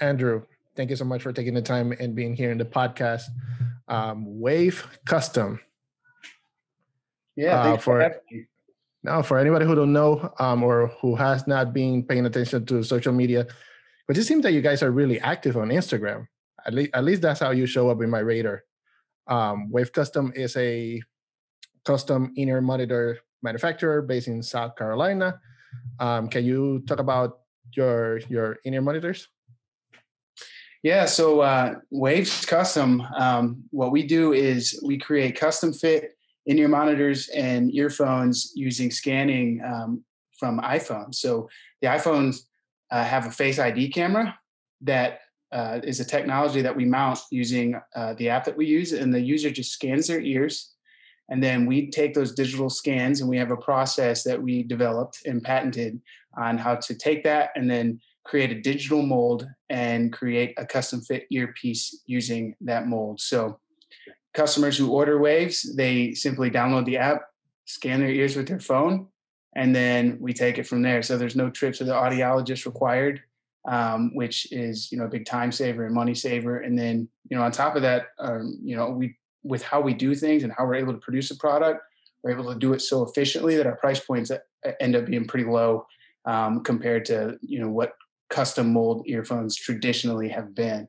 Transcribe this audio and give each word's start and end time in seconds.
Andrew, 0.00 0.42
thank 0.74 0.90
you 0.90 0.96
so 0.96 1.04
much 1.04 1.22
for 1.22 1.32
taking 1.32 1.54
the 1.54 1.62
time 1.62 1.92
and 1.92 2.14
being 2.14 2.36
here 2.36 2.50
in 2.50 2.58
the 2.58 2.64
podcast. 2.64 3.24
Um, 3.88 4.40
Wave 4.40 4.86
Custom. 5.04 5.60
Yeah, 7.36 7.60
uh, 7.60 7.76
for 7.76 8.14
now 9.02 9.22
for 9.22 9.38
anybody 9.38 9.64
who 9.66 9.74
don't 9.74 9.92
know 9.92 10.32
um, 10.38 10.62
or 10.62 10.88
who 11.00 11.14
has 11.14 11.46
not 11.46 11.72
been 11.72 12.02
paying 12.02 12.26
attention 12.26 12.64
to 12.66 12.82
social 12.82 13.12
media, 13.12 13.46
but 14.08 14.16
it 14.16 14.24
seems 14.24 14.42
that 14.42 14.52
you 14.52 14.62
guys 14.62 14.82
are 14.82 14.90
really 14.90 15.20
active 15.20 15.56
on 15.56 15.68
Instagram. 15.68 16.26
At 16.66 16.74
least, 16.74 16.90
at 16.94 17.04
least 17.04 17.22
that's 17.22 17.40
how 17.40 17.50
you 17.50 17.66
show 17.66 17.90
up 17.90 18.02
in 18.02 18.10
my 18.10 18.18
radar. 18.20 18.64
Um, 19.28 19.70
Wave 19.70 19.92
Custom 19.92 20.32
is 20.34 20.56
a 20.56 21.02
custom 21.84 22.32
in-ear 22.36 22.60
monitor 22.60 23.20
manufacturer 23.42 24.02
based 24.02 24.28
in 24.28 24.42
South 24.42 24.74
Carolina. 24.76 25.40
Um, 26.00 26.28
can 26.28 26.44
you 26.44 26.82
talk 26.86 26.98
about 26.98 27.40
your 27.72 28.18
your 28.28 28.58
in-ear 28.64 28.82
monitors? 28.82 29.28
Yeah, 30.86 31.06
so 31.06 31.40
uh, 31.40 31.74
Waves 31.90 32.46
Custom, 32.46 33.00
um, 33.18 33.64
what 33.70 33.90
we 33.90 34.04
do 34.04 34.34
is 34.34 34.80
we 34.84 34.96
create 34.96 35.34
custom 35.36 35.72
fit 35.72 36.16
in-ear 36.46 36.68
monitors 36.68 37.28
and 37.30 37.74
earphones 37.74 38.52
using 38.54 38.92
scanning 38.92 39.60
um, 39.64 40.04
from 40.38 40.60
iPhones. 40.60 41.16
So 41.16 41.48
the 41.82 41.88
iPhones 41.88 42.42
uh, 42.92 43.02
have 43.02 43.26
a 43.26 43.32
Face 43.32 43.58
ID 43.58 43.88
camera 43.88 44.38
that 44.82 45.22
uh, 45.50 45.80
is 45.82 45.98
a 45.98 46.04
technology 46.04 46.62
that 46.62 46.76
we 46.76 46.84
mount 46.84 47.18
using 47.32 47.80
uh, 47.96 48.14
the 48.14 48.28
app 48.28 48.44
that 48.44 48.56
we 48.56 48.66
use, 48.66 48.92
and 48.92 49.12
the 49.12 49.20
user 49.20 49.50
just 49.50 49.72
scans 49.72 50.06
their 50.06 50.20
ears. 50.20 50.72
And 51.28 51.42
then 51.42 51.66
we 51.66 51.90
take 51.90 52.14
those 52.14 52.32
digital 52.32 52.70
scans, 52.70 53.20
and 53.20 53.28
we 53.28 53.38
have 53.38 53.50
a 53.50 53.56
process 53.56 54.22
that 54.22 54.40
we 54.40 54.62
developed 54.62 55.18
and 55.26 55.42
patented 55.42 56.00
on 56.38 56.58
how 56.58 56.76
to 56.76 56.94
take 56.94 57.24
that 57.24 57.50
and 57.56 57.68
then 57.68 58.00
create 58.26 58.50
a 58.50 58.60
digital 58.60 59.02
mold 59.02 59.48
and 59.70 60.12
create 60.12 60.54
a 60.58 60.66
custom 60.66 61.00
fit 61.00 61.26
earpiece 61.30 62.02
using 62.06 62.56
that 62.60 62.88
mold. 62.88 63.20
So 63.20 63.58
customers 64.34 64.76
who 64.76 64.92
order 64.92 65.18
waves, 65.18 65.74
they 65.76 66.12
simply 66.12 66.50
download 66.50 66.84
the 66.84 66.98
app, 66.98 67.22
scan 67.64 68.00
their 68.00 68.10
ears 68.10 68.36
with 68.36 68.48
their 68.48 68.60
phone, 68.60 69.06
and 69.54 69.74
then 69.74 70.18
we 70.20 70.32
take 70.32 70.58
it 70.58 70.66
from 70.66 70.82
there. 70.82 71.02
So 71.02 71.16
there's 71.16 71.36
no 71.36 71.50
trip 71.50 71.74
to 71.74 71.84
the 71.84 71.92
audiologist 71.92 72.66
required, 72.66 73.22
um, 73.66 74.14
which 74.14 74.52
is 74.52 74.90
you 74.90 74.98
know 74.98 75.04
a 75.04 75.08
big 75.08 75.24
time 75.24 75.52
saver 75.52 75.86
and 75.86 75.94
money 75.94 76.14
saver. 76.14 76.58
And 76.58 76.78
then 76.78 77.08
you 77.30 77.36
know 77.36 77.42
on 77.42 77.52
top 77.52 77.76
of 77.76 77.82
that, 77.82 78.08
um, 78.18 78.58
you 78.62 78.76
know 78.76 78.90
we 78.90 79.16
with 79.44 79.62
how 79.62 79.80
we 79.80 79.94
do 79.94 80.14
things 80.14 80.42
and 80.42 80.52
how 80.52 80.66
we're 80.66 80.74
able 80.74 80.92
to 80.92 80.98
produce 80.98 81.30
a 81.30 81.36
product, 81.36 81.80
we're 82.22 82.32
able 82.32 82.52
to 82.52 82.58
do 82.58 82.72
it 82.72 82.80
so 82.80 83.04
efficiently 83.04 83.56
that 83.56 83.66
our 83.66 83.76
price 83.76 84.00
points 84.00 84.30
uh, 84.32 84.38
end 84.80 84.96
up 84.96 85.06
being 85.06 85.26
pretty 85.26 85.48
low 85.48 85.86
um, 86.24 86.62
compared 86.62 87.04
to 87.06 87.38
you 87.40 87.60
know 87.60 87.70
what 87.70 87.92
custom 88.30 88.72
mold 88.72 89.04
earphones 89.06 89.56
traditionally 89.56 90.28
have 90.28 90.54
been. 90.54 90.88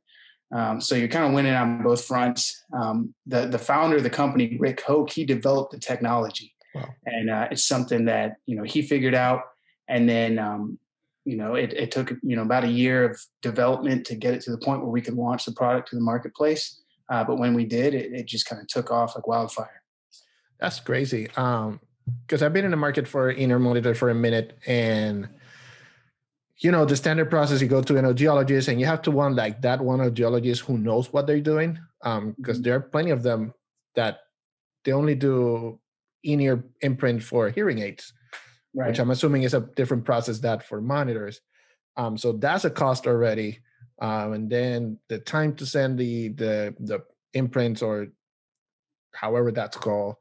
Um, 0.53 0.79
so 0.79 0.95
you're 0.95 1.09
kind 1.09 1.25
of 1.25 1.33
winning 1.33 1.53
on 1.53 1.83
both 1.83 2.05
fronts. 2.05 2.63
Um, 2.73 3.13
the 3.25 3.47
the 3.47 3.59
founder 3.59 3.97
of 3.97 4.03
the 4.03 4.09
company, 4.09 4.57
Rick 4.59 4.81
Hoke, 4.81 5.09
he 5.09 5.25
developed 5.25 5.73
the 5.73 5.79
technology, 5.79 6.53
wow. 6.73 6.87
and 7.05 7.29
uh, 7.29 7.47
it's 7.51 7.65
something 7.65 8.05
that 8.05 8.37
you 8.45 8.55
know 8.55 8.63
he 8.63 8.81
figured 8.81 9.15
out, 9.15 9.41
and 9.89 10.07
then 10.07 10.39
um, 10.39 10.79
you 11.25 11.35
know 11.35 11.55
it, 11.55 11.73
it 11.73 11.91
took 11.91 12.11
you 12.23 12.35
know 12.37 12.43
about 12.43 12.63
a 12.63 12.69
year 12.69 13.03
of 13.11 13.19
development 13.41 14.05
to 14.07 14.15
get 14.15 14.33
it 14.33 14.41
to 14.41 14.51
the 14.51 14.57
point 14.57 14.81
where 14.81 14.89
we 14.89 15.01
could 15.01 15.15
launch 15.15 15.43
the 15.43 15.51
product 15.51 15.89
to 15.89 15.95
the 15.95 16.01
marketplace. 16.01 16.81
Uh, 17.09 17.23
but 17.23 17.37
when 17.37 17.53
we 17.53 17.65
did, 17.65 17.93
it, 17.93 18.13
it 18.13 18.25
just 18.25 18.45
kind 18.45 18.61
of 18.61 18.67
took 18.67 18.91
off 18.91 19.15
like 19.15 19.27
wildfire. 19.27 19.81
That's 20.59 20.79
crazy. 20.79 21.23
Because 21.23 21.37
um, 21.67 21.79
I've 22.41 22.53
been 22.53 22.65
in 22.65 22.71
the 22.71 22.77
market 22.77 23.07
for 23.07 23.29
in-ear 23.29 23.59
monitor 23.59 23.93
for 23.95 24.09
a 24.09 24.15
minute, 24.15 24.57
and 24.65 25.29
you 26.59 26.71
know 26.71 26.85
the 26.85 26.95
standard 26.95 27.29
process 27.29 27.61
you 27.61 27.67
go 27.67 27.81
to 27.81 27.97
an 27.97 28.05
audiologist 28.05 28.67
and 28.67 28.79
you 28.79 28.85
have 28.85 29.01
to 29.01 29.11
want 29.11 29.35
like 29.35 29.61
that 29.61 29.79
one 29.79 29.99
audiologist 29.99 30.59
who 30.59 30.77
knows 30.77 31.13
what 31.13 31.27
they're 31.27 31.39
doing 31.39 31.77
um 32.03 32.33
because 32.37 32.57
mm-hmm. 32.57 32.63
there 32.63 32.75
are 32.75 32.81
plenty 32.81 33.11
of 33.11 33.23
them 33.23 33.53
that 33.95 34.19
they 34.83 34.91
only 34.91 35.15
do 35.15 35.79
in-ear 36.23 36.63
imprint 36.81 37.21
for 37.21 37.49
hearing 37.49 37.79
aids 37.79 38.13
right. 38.73 38.87
which 38.87 38.99
i'm 38.99 39.11
assuming 39.11 39.43
is 39.43 39.53
a 39.53 39.69
different 39.75 40.03
process 40.03 40.39
that 40.39 40.63
for 40.63 40.81
monitors 40.81 41.41
um 41.95 42.17
so 42.17 42.31
that's 42.33 42.65
a 42.65 42.69
cost 42.69 43.07
already 43.07 43.59
um 44.01 44.33
and 44.33 44.49
then 44.49 44.97
the 45.09 45.19
time 45.19 45.55
to 45.55 45.65
send 45.65 45.97
the 45.97 46.29
the 46.29 46.75
the 46.79 47.03
imprints 47.33 47.81
or 47.81 48.07
however 49.13 49.51
that's 49.51 49.77
called 49.77 50.15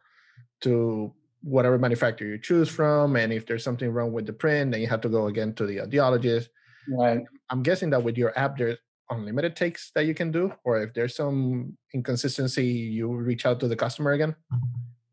to 0.61 1.13
whatever 1.47 1.79
manufacturer 1.79 2.27
you 2.27 2.39
choose 2.39 2.69
from 2.69 3.15
and 3.15 3.33
if 3.33 3.47
there's 3.47 3.63
something 3.63 3.91
wrong 3.91 4.13
with 4.13 4.27
the 4.27 4.33
print 4.33 4.73
then 4.73 4.81
you 4.81 4.89
have 4.89 5.01
to 5.01 5.09
go 5.09 5.29
again 5.29 5.55
to 5.55 5.65
the 5.65 5.77
audiologist. 5.77 6.49
Right. 6.89 7.21
I'm 7.51 7.63
guessing 7.63 7.91
that 7.91 8.03
with 8.03 8.19
your 8.19 8.37
app 8.37 8.59
there's 8.59 8.79
unlimited 9.11 9.55
takes 9.55 9.93
that 9.95 10.07
you 10.07 10.15
can 10.15 10.33
do 10.33 10.53
or 10.65 10.83
if 10.83 10.93
there's 10.93 11.15
some 11.15 11.77
inconsistency 11.95 12.67
you 12.67 13.09
reach 13.09 13.47
out 13.47 13.61
to 13.61 13.69
the 13.69 13.77
customer 13.77 14.13
again 14.13 14.35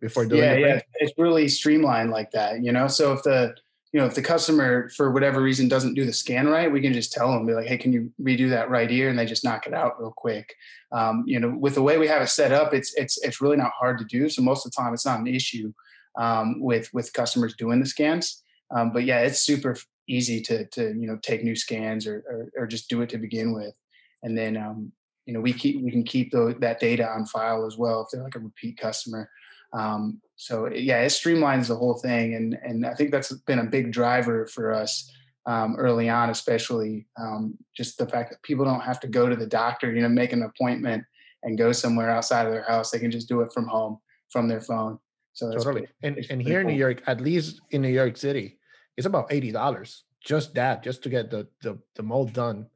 before 0.02 0.26
doing 0.26 0.42
yeah 0.42 0.56
yeah. 0.56 0.82
it's 0.96 1.14
really 1.20 1.48
streamlined 1.48 2.10
like 2.10 2.32
that 2.32 2.64
you 2.64 2.72
know? 2.72 2.88
So 2.88 3.14
if 3.14 3.22
the 3.22 3.56
you 3.92 4.00
know 4.00 4.08
if 4.08 4.16
the 4.16 4.24
customer 4.24 4.90
for 4.90 5.12
whatever 5.12 5.40
reason 5.40 5.68
doesn't 5.68 5.94
do 5.94 6.04
the 6.04 6.14
scan 6.14 6.48
right 6.48 6.72
we 6.72 6.82
can 6.82 6.94
just 6.94 7.14
tell 7.14 7.32
them 7.32 7.46
be 7.46 7.54
like 7.54 7.68
hey 7.68 7.78
can 7.78 7.94
you 7.94 8.12
redo 8.20 8.50
that 8.50 8.72
right 8.72 8.92
ear? 8.92 9.10
And 9.10 9.20
they 9.20 9.28
just 9.28 9.44
knock 9.44 9.68
it 9.68 9.74
out 9.76 10.00
real 10.00 10.16
quick. 10.18 10.56
Um, 10.92 11.24
you 11.28 11.40
know 11.40 11.56
with 11.56 11.76
the 11.76 11.84
way 11.84 12.00
we 12.00 12.08
have 12.08 12.24
it 12.24 12.30
set 12.30 12.52
up 12.52 12.74
it's 12.74 12.92
it's 12.96 13.24
it's 13.24 13.40
really 13.40 13.58
not 13.58 13.72
hard 13.80 14.00
to 14.00 14.06
do 14.06 14.30
so 14.30 14.42
most 14.42 14.66
of 14.66 14.72
the 14.72 14.76
time 14.76 14.96
it's 14.96 15.06
not 15.06 15.20
an 15.20 15.28
issue 15.28 15.72
um, 16.18 16.62
with 16.62 16.90
with 16.94 17.14
customers 17.14 17.56
doing 17.56 17.80
the 17.80 17.86
scans. 17.86 18.44
Um, 18.76 18.92
but 18.92 19.04
yeah, 19.04 19.20
it's 19.20 19.42
super 19.42 19.76
easy 20.08 20.42
to 20.42 20.66
to 20.68 20.94
you 20.98 21.08
know 21.08 21.18
take 21.22 21.44
new 21.44 21.56
scans 21.56 22.08
or 22.08 22.24
or, 22.28 22.64
or 22.64 22.68
just 22.68 22.90
do 22.90 23.02
it 23.02 23.10
to 23.10 23.18
begin 23.18 23.54
with, 23.54 23.76
and 24.24 24.38
then 24.38 24.58
um, 24.58 24.92
you 25.26 25.34
know 25.34 25.42
we 25.42 25.54
keep 25.54 25.82
we 25.84 25.92
can 25.92 26.04
keep 26.04 26.32
the, 26.32 26.56
that 26.60 26.80
data 26.80 27.08
on 27.08 27.26
file 27.26 27.66
as 27.66 27.78
well 27.78 28.02
if 28.02 28.08
they're 28.12 28.24
like 28.24 28.36
a 28.36 28.40
repeat 28.40 28.78
customer. 28.78 29.30
Um, 29.74 30.22
so 30.36 30.70
yeah, 30.70 31.02
it 31.02 31.10
streamlines 31.10 31.68
the 31.68 31.76
whole 31.76 31.96
thing, 31.96 32.36
and 32.36 32.58
and 32.64 32.86
I 32.86 32.94
think 32.94 33.12
that's 33.12 33.32
been 33.32 33.60
a 33.60 33.66
big 33.66 33.92
driver 33.92 34.46
for 34.48 34.74
us 34.74 35.12
um, 35.46 35.76
early 35.78 36.10
on, 36.10 36.30
especially 36.30 37.06
um, 37.20 37.58
just 37.76 37.98
the 37.98 38.08
fact 38.08 38.30
that 38.32 38.42
people 38.44 38.66
don't 38.66 38.82
have 38.82 39.00
to 39.02 39.08
go 39.08 39.28
to 39.28 39.36
the 39.36 39.48
doctor, 39.48 39.94
you 39.94 40.02
know, 40.02 40.10
make 40.10 40.32
an 40.32 40.44
appointment 40.44 41.04
and 41.44 41.58
go 41.58 41.72
somewhere 41.72 42.10
outside 42.10 42.46
of 42.46 42.54
their 42.54 42.64
house. 42.64 42.92
They 42.92 43.00
can 43.00 43.12
just 43.12 43.28
do 43.28 43.42
it 43.42 43.52
from 43.52 43.68
home 43.68 44.00
from 44.30 44.48
their 44.48 44.62
phone. 44.62 45.00
So 45.34 45.52
totally. 45.52 45.88
and 46.04 46.26
and 46.30 46.42
here 46.42 46.62
cool. 46.62 46.70
in 46.70 46.76
New 46.76 46.80
York, 46.80 47.02
at 47.08 47.20
least 47.20 47.62
in 47.72 47.82
New 47.82 47.90
York 47.90 48.18
City, 48.18 48.60
it's 48.96 49.08
about 49.08 49.34
eighty 49.34 49.52
dollars. 49.52 50.04
Just 50.24 50.54
that, 50.54 50.84
just 50.84 51.04
to 51.04 51.10
get 51.10 51.32
the 51.32 51.48
the, 51.62 51.78
the 51.96 52.04
mold 52.04 52.34
done. 52.34 52.68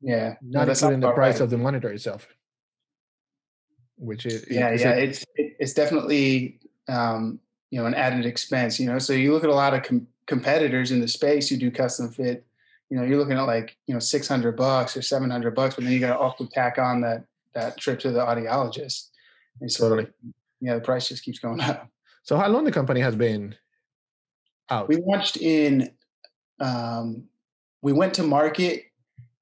Yeah, 0.00 0.36
not 0.40 0.66
no, 0.66 0.72
including 0.72 1.00
not 1.00 1.08
the 1.08 1.14
price 1.14 1.34
right. 1.34 1.40
of 1.42 1.50
the 1.50 1.58
monitor 1.58 1.90
itself. 1.90 2.28
Which 3.96 4.24
is 4.24 4.46
yeah, 4.48 4.70
is 4.70 4.82
yeah. 4.82 4.92
It, 4.92 5.08
it's 5.08 5.24
it's 5.36 5.74
definitely 5.74 6.60
um, 6.88 7.40
you 7.70 7.80
know 7.80 7.86
an 7.86 7.94
added 7.94 8.24
expense. 8.24 8.78
You 8.78 8.86
know, 8.86 8.98
so 8.98 9.12
you 9.12 9.32
look 9.32 9.44
at 9.44 9.50
a 9.50 9.54
lot 9.54 9.74
of 9.74 9.82
com- 9.82 10.06
competitors 10.26 10.92
in 10.92 11.00
the 11.00 11.08
space 11.08 11.48
who 11.48 11.56
do 11.56 11.72
custom 11.72 12.08
fit. 12.10 12.46
You 12.88 12.98
know, 12.98 13.02
you're 13.02 13.18
looking 13.18 13.36
at 13.36 13.42
like 13.42 13.76
you 13.88 13.94
know 13.94 14.00
six 14.00 14.28
hundred 14.28 14.56
bucks 14.56 14.96
or 14.96 15.02
seven 15.02 15.28
hundred 15.28 15.56
bucks, 15.56 15.74
but 15.74 15.82
then 15.82 15.92
you 15.92 15.98
got 15.98 16.14
to 16.14 16.18
also 16.18 16.46
tack 16.46 16.78
on 16.78 17.00
that 17.00 17.24
that 17.54 17.76
trip 17.78 17.98
to 18.00 18.12
the 18.12 18.20
audiologist. 18.20 19.08
And 19.60 19.70
so, 19.70 19.88
totally 19.88 20.08
yeah, 20.64 20.74
the 20.74 20.80
price 20.80 21.08
just 21.08 21.22
keeps 21.22 21.38
going 21.38 21.60
up. 21.60 21.88
So 22.22 22.36
how 22.36 22.48
long 22.48 22.64
the 22.64 22.72
company 22.72 23.00
has 23.00 23.14
been 23.14 23.54
out? 24.70 24.88
We 24.88 24.96
launched 24.96 25.36
in, 25.36 25.90
um, 26.58 27.24
we 27.82 27.92
went 27.92 28.14
to 28.14 28.22
market 28.22 28.84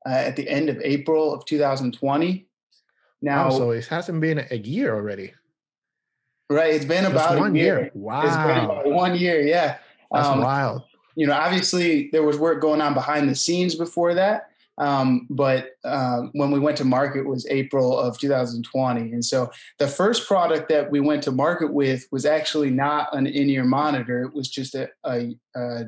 uh, 0.04 0.10
at 0.10 0.34
the 0.34 0.48
end 0.48 0.68
of 0.68 0.80
April 0.82 1.32
of 1.32 1.44
2020. 1.44 2.48
Now, 3.20 3.46
oh, 3.46 3.50
so 3.50 3.70
it 3.70 3.86
hasn't 3.86 4.20
been 4.20 4.44
a 4.50 4.56
year 4.56 4.94
already. 4.94 5.32
Right, 6.50 6.74
it's 6.74 6.84
been 6.84 7.04
Just 7.04 7.14
about 7.14 7.38
one 7.38 7.54
year. 7.54 7.78
year. 7.78 7.90
Wow, 7.94 8.26
it's 8.26 8.36
been 8.36 8.64
about 8.64 8.90
one 8.90 9.14
year. 9.14 9.40
Yeah, 9.40 9.78
that's 10.10 10.26
um, 10.26 10.40
wild. 10.40 10.82
You 11.14 11.28
know, 11.28 11.34
obviously 11.34 12.08
there 12.10 12.24
was 12.24 12.36
work 12.36 12.60
going 12.60 12.80
on 12.80 12.94
behind 12.94 13.28
the 13.28 13.36
scenes 13.36 13.76
before 13.76 14.14
that, 14.14 14.50
um, 14.82 15.28
but 15.30 15.70
uh, 15.84 16.22
when 16.32 16.50
we 16.50 16.58
went 16.58 16.76
to 16.78 16.84
market 16.84 17.24
was 17.24 17.46
April 17.48 17.96
of 17.96 18.18
2020. 18.18 19.12
And 19.12 19.24
so 19.24 19.48
the 19.78 19.86
first 19.86 20.26
product 20.26 20.68
that 20.70 20.90
we 20.90 20.98
went 20.98 21.22
to 21.22 21.30
market 21.30 21.72
with 21.72 22.08
was 22.10 22.26
actually 22.26 22.70
not 22.70 23.14
an 23.14 23.28
in-ear 23.28 23.62
monitor. 23.62 24.24
It 24.24 24.34
was 24.34 24.48
just 24.48 24.74
a, 24.74 24.88
a, 25.06 25.36
a 25.54 25.84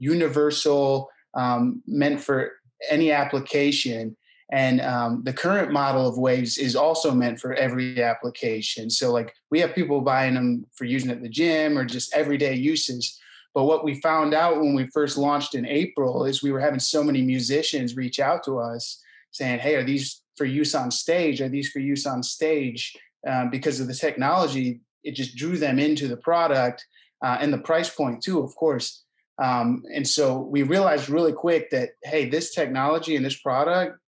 universal 0.00 1.08
um, 1.34 1.84
meant 1.86 2.20
for 2.20 2.50
any 2.90 3.12
application. 3.12 4.16
And 4.50 4.80
um, 4.80 5.22
the 5.22 5.32
current 5.32 5.70
model 5.70 6.08
of 6.08 6.18
Waves 6.18 6.58
is 6.58 6.74
also 6.74 7.12
meant 7.12 7.38
for 7.38 7.54
every 7.54 8.02
application. 8.02 8.90
So 8.90 9.12
like 9.12 9.32
we 9.52 9.60
have 9.60 9.72
people 9.72 10.00
buying 10.00 10.34
them 10.34 10.66
for 10.74 10.84
using 10.84 11.12
at 11.12 11.22
the 11.22 11.28
gym 11.28 11.78
or 11.78 11.84
just 11.84 12.12
everyday 12.12 12.56
uses. 12.56 13.20
But 13.54 13.64
what 13.64 13.84
we 13.84 14.00
found 14.00 14.34
out 14.34 14.58
when 14.58 14.74
we 14.74 14.86
first 14.88 15.18
launched 15.18 15.54
in 15.54 15.66
April 15.66 16.24
is 16.24 16.42
we 16.42 16.52
were 16.52 16.60
having 16.60 16.80
so 16.80 17.04
many 17.04 17.22
musicians 17.22 17.96
reach 17.96 18.18
out 18.18 18.42
to 18.44 18.58
us 18.58 19.02
saying, 19.30 19.60
"Hey, 19.60 19.74
are 19.74 19.84
these 19.84 20.22
for 20.36 20.44
use 20.44 20.74
on 20.74 20.90
stage? 20.90 21.40
Are 21.40 21.48
these 21.48 21.70
for 21.70 21.80
use 21.80 22.06
on 22.06 22.22
stage?" 22.22 22.96
Um, 23.26 23.50
because 23.50 23.78
of 23.80 23.86
the 23.86 23.94
technology, 23.94 24.80
it 25.04 25.14
just 25.14 25.36
drew 25.36 25.56
them 25.56 25.78
into 25.78 26.08
the 26.08 26.16
product 26.16 26.84
uh, 27.22 27.38
and 27.40 27.52
the 27.52 27.58
price 27.58 27.90
point 27.90 28.22
too, 28.22 28.40
of 28.40 28.54
course. 28.56 29.04
Um, 29.42 29.82
and 29.94 30.06
so 30.06 30.40
we 30.40 30.62
realized 30.62 31.08
really 31.08 31.32
quick 31.32 31.70
that 31.70 31.90
hey, 32.02 32.28
this 32.28 32.54
technology 32.54 33.16
and 33.16 33.24
this 33.24 33.40
product 33.40 33.98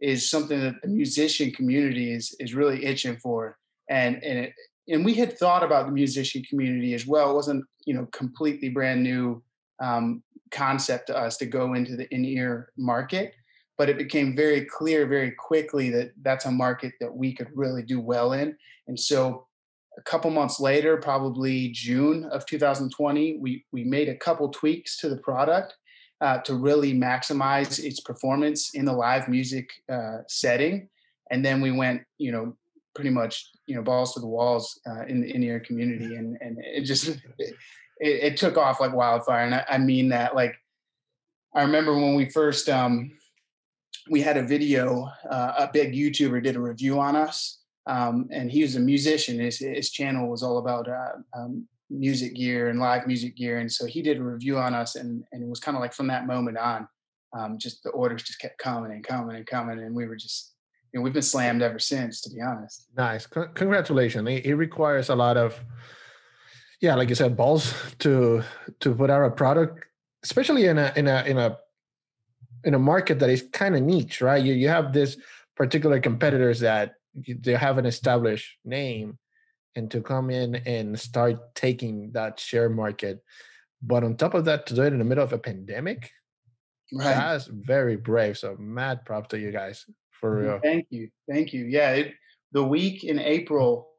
is 0.00 0.28
something 0.28 0.60
that 0.60 0.82
the 0.82 0.88
musician 0.88 1.50
community 1.52 2.12
is 2.12 2.34
is 2.38 2.54
really 2.54 2.84
itching 2.84 3.16
for, 3.16 3.58
and 3.88 4.22
and 4.22 4.38
it, 4.38 4.52
and 4.88 5.04
we 5.04 5.14
had 5.14 5.38
thought 5.38 5.62
about 5.62 5.86
the 5.86 5.92
musician 5.92 6.42
community 6.48 6.94
as 6.94 7.06
well. 7.06 7.30
It 7.30 7.34
wasn't 7.34 7.64
you 7.86 7.94
know 7.94 8.06
completely 8.12 8.68
brand 8.68 9.02
new 9.02 9.42
um, 9.82 10.22
concept 10.50 11.08
to 11.08 11.16
us 11.16 11.36
to 11.38 11.46
go 11.46 11.74
into 11.74 11.96
the 11.96 12.12
in 12.14 12.24
ear 12.24 12.70
market, 12.76 13.34
but 13.76 13.88
it 13.88 13.98
became 13.98 14.36
very 14.36 14.64
clear 14.64 15.06
very 15.06 15.32
quickly 15.32 15.90
that 15.90 16.12
that's 16.22 16.46
a 16.46 16.50
market 16.50 16.92
that 17.00 17.14
we 17.14 17.32
could 17.32 17.48
really 17.54 17.82
do 17.82 18.00
well 18.00 18.32
in, 18.32 18.56
and 18.88 18.98
so 18.98 19.46
a 19.96 20.02
couple 20.02 20.30
months 20.30 20.58
later, 20.58 20.96
probably 20.96 21.68
June 21.68 22.24
of 22.24 22.46
2020, 22.46 23.38
we 23.38 23.64
we 23.72 23.84
made 23.84 24.08
a 24.08 24.16
couple 24.16 24.48
tweaks 24.48 24.98
to 24.98 25.08
the 25.08 25.18
product 25.18 25.74
uh, 26.20 26.38
to 26.38 26.54
really 26.54 26.94
maximize 26.94 27.82
its 27.82 28.00
performance 28.00 28.74
in 28.74 28.84
the 28.84 28.92
live 28.92 29.28
music 29.28 29.68
uh, 29.90 30.18
setting. 30.28 30.88
And 31.30 31.44
then 31.44 31.60
we 31.60 31.70
went, 31.70 32.02
you 32.18 32.32
know, 32.32 32.56
pretty 32.94 33.10
much, 33.10 33.50
you 33.66 33.74
know, 33.74 33.82
balls 33.82 34.14
to 34.14 34.20
the 34.20 34.26
walls 34.26 34.80
uh, 34.86 35.04
in 35.06 35.20
the 35.20 35.34
in-ear 35.34 35.60
community, 35.60 36.16
and 36.16 36.36
and 36.40 36.58
it 36.60 36.82
just 36.82 37.08
it, 37.08 37.54
it 37.98 38.36
took 38.36 38.56
off 38.56 38.80
like 38.80 38.94
wildfire. 38.94 39.44
And 39.44 39.54
I, 39.54 39.64
I, 39.68 39.78
mean 39.78 40.08
that. 40.10 40.34
Like, 40.34 40.56
I 41.54 41.62
remember 41.62 41.94
when 41.94 42.14
we 42.14 42.28
first 42.30 42.68
um, 42.68 43.12
we 44.10 44.20
had 44.20 44.36
a 44.36 44.42
video, 44.42 45.10
uh, 45.30 45.52
a 45.58 45.70
big 45.72 45.92
YouTuber 45.92 46.42
did 46.42 46.56
a 46.56 46.60
review 46.60 47.00
on 47.00 47.16
us. 47.16 47.60
Um, 47.86 48.28
and 48.30 48.50
he 48.50 48.62
was 48.62 48.76
a 48.76 48.80
musician. 48.80 49.38
His, 49.38 49.58
his 49.58 49.90
channel 49.90 50.28
was 50.28 50.42
all 50.42 50.58
about 50.58 50.88
uh, 50.88 51.12
um, 51.36 51.66
music 51.90 52.34
gear 52.34 52.68
and 52.68 52.80
live 52.80 53.06
music 53.06 53.36
gear. 53.36 53.58
And 53.58 53.70
so 53.70 53.86
he 53.86 54.02
did 54.02 54.18
a 54.18 54.22
review 54.22 54.58
on 54.58 54.74
us, 54.74 54.96
and, 54.96 55.24
and 55.32 55.42
it 55.42 55.48
was 55.48 55.60
kind 55.60 55.76
of 55.76 55.80
like 55.80 55.92
from 55.92 56.06
that 56.08 56.26
moment 56.26 56.58
on, 56.58 56.88
um, 57.36 57.58
just 57.58 57.82
the 57.82 57.90
orders 57.90 58.22
just 58.22 58.40
kept 58.40 58.58
coming 58.58 58.92
and 58.92 59.04
coming 59.04 59.36
and 59.36 59.46
coming. 59.46 59.78
And 59.78 59.94
we 59.94 60.06
were 60.06 60.16
just, 60.16 60.53
you 60.94 61.00
know, 61.00 61.04
we've 61.04 61.12
been 61.12 61.22
slammed 61.22 61.60
ever 61.60 61.80
since, 61.80 62.20
to 62.20 62.30
be 62.30 62.40
honest. 62.40 62.86
Nice. 62.96 63.24
C- 63.24 63.50
congratulations. 63.54 64.28
It, 64.28 64.46
it 64.46 64.54
requires 64.54 65.08
a 65.08 65.16
lot 65.16 65.36
of, 65.36 65.58
yeah, 66.80 66.94
like 66.94 67.08
you 67.08 67.16
said, 67.16 67.36
balls 67.36 67.74
to 67.98 68.44
to 68.78 68.94
put 68.94 69.10
out 69.10 69.26
a 69.26 69.30
product, 69.30 69.84
especially 70.22 70.66
in 70.66 70.78
a 70.78 70.92
in 70.94 71.08
a 71.08 71.24
in 71.24 71.36
a 71.36 71.58
in 72.62 72.74
a 72.74 72.78
market 72.78 73.18
that 73.18 73.28
is 73.28 73.42
kind 73.52 73.74
of 73.74 73.82
niche, 73.82 74.20
right? 74.20 74.42
You 74.42 74.54
you 74.54 74.68
have 74.68 74.92
this 74.92 75.16
particular 75.56 75.98
competitors 75.98 76.60
that 76.60 76.94
they 77.26 77.54
have 77.54 77.78
an 77.78 77.86
established 77.86 78.58
name 78.64 79.18
and 79.74 79.90
to 79.90 80.00
come 80.00 80.30
in 80.30 80.54
and 80.54 80.98
start 80.98 81.56
taking 81.56 82.12
that 82.12 82.38
share 82.38 82.68
market. 82.68 83.20
But 83.82 84.04
on 84.04 84.16
top 84.16 84.34
of 84.34 84.44
that, 84.44 84.66
to 84.66 84.74
do 84.74 84.82
it 84.82 84.92
in 84.92 85.00
the 85.00 85.04
middle 85.04 85.24
of 85.24 85.32
a 85.32 85.38
pandemic, 85.38 86.10
right. 86.92 87.04
that's 87.04 87.46
very 87.46 87.96
brave. 87.96 88.38
So 88.38 88.56
mad 88.56 89.04
props 89.04 89.30
to 89.30 89.38
you 89.38 89.50
guys 89.50 89.84
for 90.24 90.36
mm-hmm. 90.36 90.48
real. 90.48 90.60
Thank 90.62 90.86
you, 90.90 91.10
thank 91.28 91.52
you. 91.52 91.66
Yeah, 91.66 91.90
it, 91.90 92.14
the 92.52 92.64
week 92.64 93.04
in 93.04 93.18
April, 93.18 93.90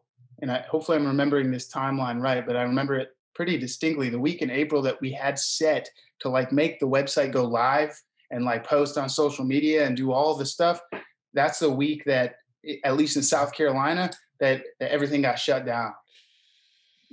and 0.42 0.51
I, 0.51 0.66
hopefully 0.68 0.98
I'm 0.98 1.06
remembering 1.06 1.51
this 1.51 1.72
timeline 1.72 2.19
right, 2.19 2.45
but 2.45 2.56
I 2.56 2.63
remember 2.63 2.95
it 2.95 3.10
pretty 3.36 3.57
distinctly. 3.60 4.10
The 4.10 4.19
week 4.19 4.42
in 4.42 4.50
April 4.50 4.81
that 4.81 5.00
we 5.01 5.12
had 5.12 5.38
set 5.38 5.88
to 6.22 6.30
like 6.30 6.51
make 6.51 6.80
the 6.80 6.88
website 6.88 7.31
go 7.31 7.44
live 7.44 7.95
and 8.31 8.44
like 8.44 8.66
post 8.66 8.98
on 8.98 9.07
social 9.07 9.45
media 9.45 9.86
and 9.86 9.95
do 9.95 10.12
all 10.12 10.36
the 10.36 10.45
stuff. 10.45 10.81
That's 11.33 11.60
the 11.60 11.69
week 11.69 12.04
that, 12.06 12.38
eh, 12.66 12.77
at 12.83 12.98
least 12.98 13.18
in 13.18 13.24
South 13.24 13.54
Carolina, 13.54 14.10
that, 14.39 14.63
that 14.80 14.92
everything 14.92 15.22
got 15.22 15.38
shut 15.38 15.66
down 15.66 15.94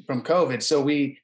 from 0.06 0.23
COVID. 0.23 0.62
So 0.62 0.81
we 0.81 1.19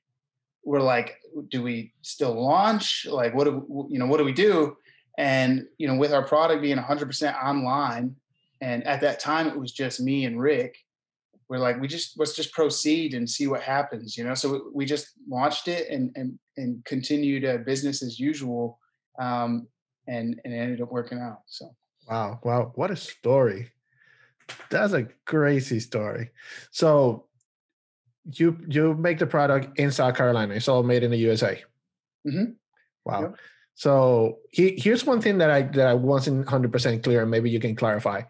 were 0.63 0.83
like, 0.83 1.17
do 1.51 1.63
we 1.63 1.95
still 2.03 2.35
launch? 2.35 3.07
Like, 3.09 3.35
what 3.35 3.45
do 3.45 3.89
you 3.89 3.99
know? 3.99 4.07
What 4.07 4.19
do 4.19 4.25
we 4.25 4.33
do? 4.33 4.77
And 5.19 5.67
you 5.79 5.89
know, 5.89 5.97
with 5.97 6.13
our 6.13 6.25
product 6.25 6.63
being 6.63 6.79
100% 6.79 7.45
online, 7.45 8.15
and 8.61 8.87
at 8.87 9.01
that 9.01 9.21
time 9.21 9.49
it 9.49 9.59
was 9.59 9.73
just 9.73 10.01
me 10.01 10.25
and 10.25 10.41
Rick. 10.41 10.79
We're 11.49 11.59
like, 11.59 11.81
we 11.81 11.89
just 11.89 12.19
let's 12.19 12.37
just 12.37 12.53
proceed 12.53 13.15
and 13.15 13.29
see 13.29 13.47
what 13.49 13.63
happens, 13.63 14.17
you 14.17 14.25
know. 14.25 14.35
So 14.35 14.71
we 14.73 14.87
just 14.87 15.09
launched 15.29 15.67
it 15.67 15.89
and 15.91 16.13
and 16.15 16.39
and 16.57 16.85
continued 16.85 17.45
uh, 17.45 17.59
business 17.59 18.03
as 18.03 18.21
usual, 18.21 18.79
um, 19.19 19.67
and 20.07 20.41
and 20.45 20.55
it 20.55 20.57
ended 20.57 20.81
up 20.83 20.93
working 20.93 21.19
out. 21.19 21.41
So 21.47 21.75
wow, 22.09 22.39
wow, 22.45 22.73
what 22.75 22.91
a 22.91 22.97
story! 22.97 23.71
That's 24.71 24.93
a 24.93 25.09
crazy 25.25 25.81
story. 25.81 26.31
So 26.71 27.25
you 28.35 28.59
you 28.69 28.95
make 28.95 29.19
the 29.19 29.27
product 29.27 29.79
in 29.79 29.91
South 29.91 30.17
Carolina. 30.17 30.55
It's 30.55 30.69
all 30.69 30.83
made 30.83 31.03
in 31.03 31.11
the 31.11 31.17
USA. 31.17 31.63
Mm-hmm. 32.27 32.53
Wow. 33.07 33.21
Yep. 33.23 33.37
So 33.79 34.39
he, 34.51 34.75
here's 34.77 35.07
one 35.07 35.21
thing 35.21 35.39
that 35.39 35.51
I 35.51 35.63
that 35.63 35.87
I 35.87 35.95
wasn't 35.95 36.39
100 36.39 36.73
percent 36.73 37.03
clear, 37.03 37.23
and 37.23 37.31
maybe 37.31 37.49
you 37.49 37.61
can 37.61 37.77
clarify. 37.77 38.23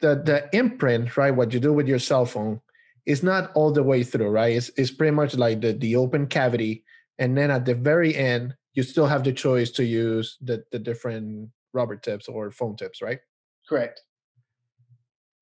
The 0.00 0.16
the 0.16 0.48
imprint, 0.56 1.16
right? 1.16 1.30
What 1.34 1.52
you 1.52 1.60
do 1.60 1.72
with 1.72 1.86
your 1.86 1.98
cell 2.00 2.24
phone 2.24 2.60
is 3.04 3.22
not 3.22 3.52
all 3.54 3.72
the 3.72 3.82
way 3.82 4.02
through, 4.02 4.30
right? 4.30 4.56
It's 4.56 4.70
it's 4.76 4.90
pretty 4.90 5.12
much 5.12 5.36
like 5.36 5.60
the 5.60 5.72
the 5.72 5.96
open 5.96 6.26
cavity, 6.26 6.84
and 7.18 7.36
then 7.36 7.50
at 7.50 7.64
the 7.64 7.74
very 7.74 8.16
end, 8.16 8.56
you 8.72 8.82
still 8.82 9.06
have 9.06 9.22
the 9.22 9.32
choice 9.32 9.70
to 9.72 9.84
use 9.84 10.38
the 10.40 10.64
the 10.72 10.78
different 10.78 11.50
rubber 11.72 11.96
tips 11.96 12.26
or 12.26 12.50
foam 12.50 12.76
tips, 12.76 13.02
right? 13.02 13.20
Correct 13.68 14.02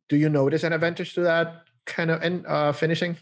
do 0.09 0.17
you 0.17 0.29
notice 0.29 0.65
an 0.65 0.73
advantage 0.73 1.15
to 1.15 1.21
that 1.23 1.63
kind 1.85 2.11
of 2.11 2.23
in, 2.23 2.45
uh, 2.47 2.73
finishing? 2.73 3.17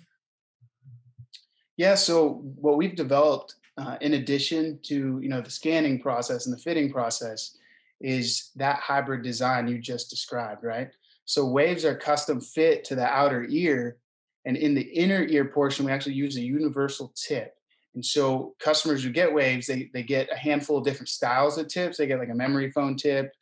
Yeah. 1.76 1.94
So 1.94 2.42
what 2.60 2.76
we've 2.76 2.96
developed, 2.96 3.54
uh, 3.78 3.96
in 4.00 4.14
addition 4.14 4.78
to 4.84 5.20
you 5.22 5.28
know 5.28 5.40
the 5.40 5.50
scanning 5.50 6.00
process 6.00 6.46
and 6.46 6.56
the 6.56 6.60
fitting 6.60 6.90
process, 6.90 7.56
is 8.00 8.50
that 8.56 8.80
hybrid 8.80 9.22
design 9.22 9.68
you 9.68 9.78
just 9.78 10.10
described, 10.10 10.64
right? 10.64 10.90
So 11.24 11.44
waves 11.46 11.84
are 11.84 11.96
custom 11.96 12.40
fit 12.40 12.84
to 12.84 12.94
the 12.94 13.06
outer 13.06 13.46
ear, 13.48 13.98
and 14.44 14.56
in 14.56 14.74
the 14.74 14.82
inner 14.82 15.24
ear 15.24 15.46
portion, 15.46 15.86
we 15.86 15.92
actually 15.92 16.14
use 16.14 16.36
a 16.36 16.42
universal 16.42 17.12
tip. 17.16 17.54
And 17.94 18.04
so 18.04 18.54
customers 18.60 19.02
who 19.02 19.10
get 19.10 19.32
waves, 19.32 19.66
they 19.66 19.90
they 19.92 20.02
get 20.02 20.32
a 20.32 20.36
handful 20.36 20.78
of 20.78 20.84
different 20.84 21.08
styles 21.08 21.58
of 21.58 21.68
tips. 21.68 21.96
They 21.96 22.06
get 22.06 22.18
like 22.18 22.30
a 22.30 22.34
memory 22.34 22.70
foam 22.70 22.96
tip. 22.96 23.32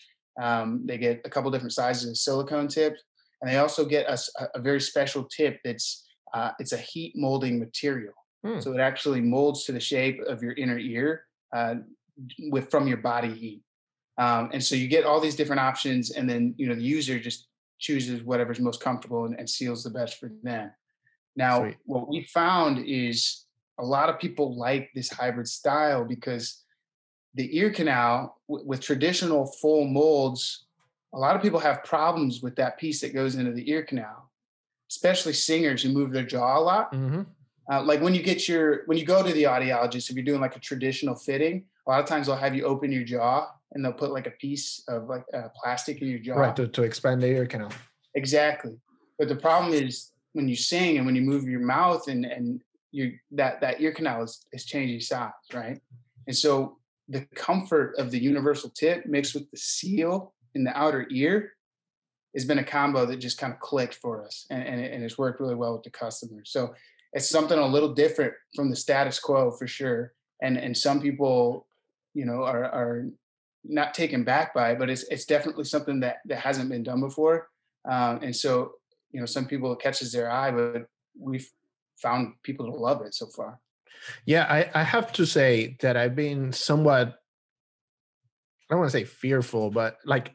Um, 0.41 0.83
they 0.85 0.99
get 0.99 1.21
a 1.25 1.31
couple 1.31 1.51
different 1.51 1.73
sizes 1.73 2.11
of 2.11 2.17
silicone 2.17 2.67
tips 2.67 3.01
and 3.45 3.53
they 3.53 3.59
also 3.59 3.85
get 3.85 4.07
a, 4.09 4.19
a 4.55 4.59
very 4.59 4.81
special 4.81 5.25
tip 5.25 5.61
that's 5.63 6.07
uh, 6.33 6.53
it's 6.59 6.73
a 6.73 6.79
heat 6.79 7.13
molding 7.15 7.59
material. 7.59 8.15
Hmm. 8.45 8.61
So 8.61 8.73
it 8.73 8.81
actually 8.81 9.21
molds 9.21 9.65
to 9.65 9.73
the 9.73 9.81
shape 9.81 10.21
of 10.23 10.43
your 10.43 10.53
inner 10.53 10.79
ear 10.79 11.25
uh, 11.55 11.77
with 12.51 12.71
from 12.71 12.87
your 12.87 12.99
body 12.99 13.33
heat. 13.33 13.63
Um, 14.19 14.51
and 14.53 14.63
so 14.63 14.75
you 14.75 14.87
get 14.87 15.05
all 15.05 15.21
these 15.21 15.35
different 15.35 15.61
options, 15.61 16.13
and 16.13 16.29
then 16.29 16.55
you 16.57 16.69
know 16.69 16.75
the 16.75 16.83
user 16.83 17.19
just 17.19 17.49
chooses 17.79 18.23
whatever's 18.23 18.61
most 18.61 18.81
comfortable 18.81 19.25
and, 19.25 19.39
and 19.39 19.49
seals 19.49 19.83
the 19.83 19.91
best 19.91 20.19
for 20.19 20.31
them. 20.43 20.71
Now, 21.37 21.63
Sweet. 21.63 21.77
what 21.85 22.09
we 22.09 22.23
found 22.25 22.85
is 22.87 23.45
a 23.79 23.85
lot 23.85 24.09
of 24.09 24.21
people 24.21 24.57
like 24.57 24.91
this 24.95 25.11
hybrid 25.11 25.49
style 25.49 26.05
because 26.05 26.63
the 27.35 27.57
ear 27.59 27.71
canal 27.71 28.39
w- 28.49 28.65
with 28.65 28.81
traditional 28.81 29.47
full 29.47 29.85
molds 29.85 30.65
a 31.15 31.19
lot 31.19 31.37
of 31.37 31.43
people 31.43 31.61
have 31.61 31.85
problems 31.85 32.43
with 32.43 32.57
that 32.57 32.77
piece 32.77 33.01
that 33.01 33.15
goes 33.15 33.37
into 33.37 33.53
the 33.53 33.71
ear 33.71 33.83
canal, 33.83 34.31
especially 34.91 35.33
singers 35.33 35.83
who 35.83 35.91
move 35.91 36.13
their 36.13 36.25
jaw 36.25 36.59
a 36.59 36.61
lot. 36.61 36.93
Mm-hmm. 36.93 37.23
Uh, 37.71 37.83
like 37.83 38.01
when 38.01 38.15
you 38.15 38.23
get 38.23 38.47
your 38.49 38.83
when 38.87 38.99
you 38.99 39.05
go 39.05 39.23
to 39.23 39.33
the 39.33 39.45
audiologist, 39.45 40.11
if 40.11 40.17
you're 40.17 40.25
doing 40.25 40.41
like 40.41 40.57
a 40.57 40.61
traditional 40.61 41.15
fitting, 41.15 41.65
a 41.87 41.91
lot 41.91 42.01
of 42.01 42.07
times 42.07 42.27
they'll 42.27 42.37
have 42.37 42.55
you 42.55 42.65
open 42.65 42.93
your 42.93 43.05
jaw 43.05 43.49
and 43.73 43.85
they'll 43.85 43.93
put 43.93 44.13
like 44.13 44.27
a 44.27 44.33
piece 44.33 44.83
of 44.89 45.09
like 45.09 45.25
uh, 45.33 45.49
plastic 45.57 46.01
in 46.03 46.09
your 46.09 46.19
jaw, 46.19 46.35
right, 46.35 46.57
to, 46.57 46.69
to 46.69 46.83
expand 46.83 47.23
the 47.23 47.27
ear 47.27 47.47
canal. 47.47 47.71
Exactly, 48.15 48.77
but 49.19 49.29
the 49.29 49.37
problem 49.37 49.73
is 49.73 50.13
when 50.35 50.49
you 50.49 50.57
sing 50.57 50.99
and 50.99 51.07
when 51.07 51.15
you 51.15 51.23
move 51.23 51.45
your 51.45 51.61
mouth 51.61 52.09
and 52.09 52.27
and 52.27 52.61
you 52.93 53.15
that 53.33 53.61
that 53.61 53.81
ear 53.81 53.93
canal 53.93 54.23
is, 54.23 54.45
is 54.53 54.65
changing 54.65 55.01
size, 55.01 55.33
right? 55.53 55.81
And 56.27 56.37
so 56.37 56.79
the 57.09 57.27
comfort 57.35 57.95
of 57.99 58.11
the 58.11 58.19
universal 58.19 58.71
tip 58.71 59.07
mixed 59.07 59.35
with 59.35 59.51
the 59.51 59.57
seal 59.57 60.35
in 60.55 60.65
the 60.65 60.77
outer 60.79 61.07
ear 61.11 61.53
has 62.35 62.45
been 62.45 62.59
a 62.59 62.65
combo 62.65 63.07
that 63.07 63.17
just 63.17 63.39
kind 63.39 63.53
of 63.53 63.61
clicked 63.61 63.95
for 63.97 64.25
us 64.25 64.47
and, 64.51 64.63
and, 64.63 64.81
and 64.81 65.05
it's 65.05 65.19
worked 65.19 65.41
really 65.41 65.55
well 65.55 65.75
with 65.75 65.83
the 65.83 65.91
customers. 65.91 66.51
So 66.51 66.75
it's 67.15 67.31
something 67.31 67.59
a 67.59 67.67
little 67.67 67.95
different 67.95 68.35
from 68.55 68.69
the 68.69 68.77
status 68.77 69.19
quo 69.19 69.51
for 69.51 69.67
sure. 69.67 70.13
And 70.43 70.59
and 70.59 70.77
some 70.77 71.01
people, 71.01 71.67
you 72.13 72.27
know, 72.27 72.43
are 72.43 72.65
are 72.65 73.07
not 73.65 73.95
taken 73.95 74.25
back 74.25 74.53
by 74.53 74.73
it, 74.73 74.79
but 74.79 74.91
it's 74.91 75.05
it's 75.05 75.25
definitely 75.25 75.65
something 75.65 76.01
that 76.01 76.17
that 76.27 76.41
hasn't 76.41 76.69
been 76.69 76.83
done 76.83 77.01
before. 77.01 77.49
Um, 77.89 78.21
and 78.23 78.35
so, 78.35 78.73
you 79.13 79.21
know, 79.21 79.27
some 79.27 79.47
people 79.47 79.73
it 79.73 79.81
catches 79.81 80.13
their 80.13 80.31
eye, 80.31 80.51
but 80.51 80.87
we've 81.19 81.49
found 81.97 82.35
people 82.43 82.67
to 82.67 82.77
love 82.77 83.03
it 83.03 83.15
so 83.15 83.27
far. 83.27 83.61
Yeah, 84.27 84.45
I, 84.51 84.71
I 84.75 84.83
have 84.83 85.13
to 85.13 85.25
say 85.25 85.77
that 85.81 85.97
I've 85.97 86.17
been 86.17 86.53
somewhat 86.53 87.21
I 88.69 88.75
don't 88.75 88.81
want 88.81 88.93
to 88.93 88.99
say 88.99 89.05
fearful, 89.05 89.71
but 89.71 89.99
like 90.05 90.35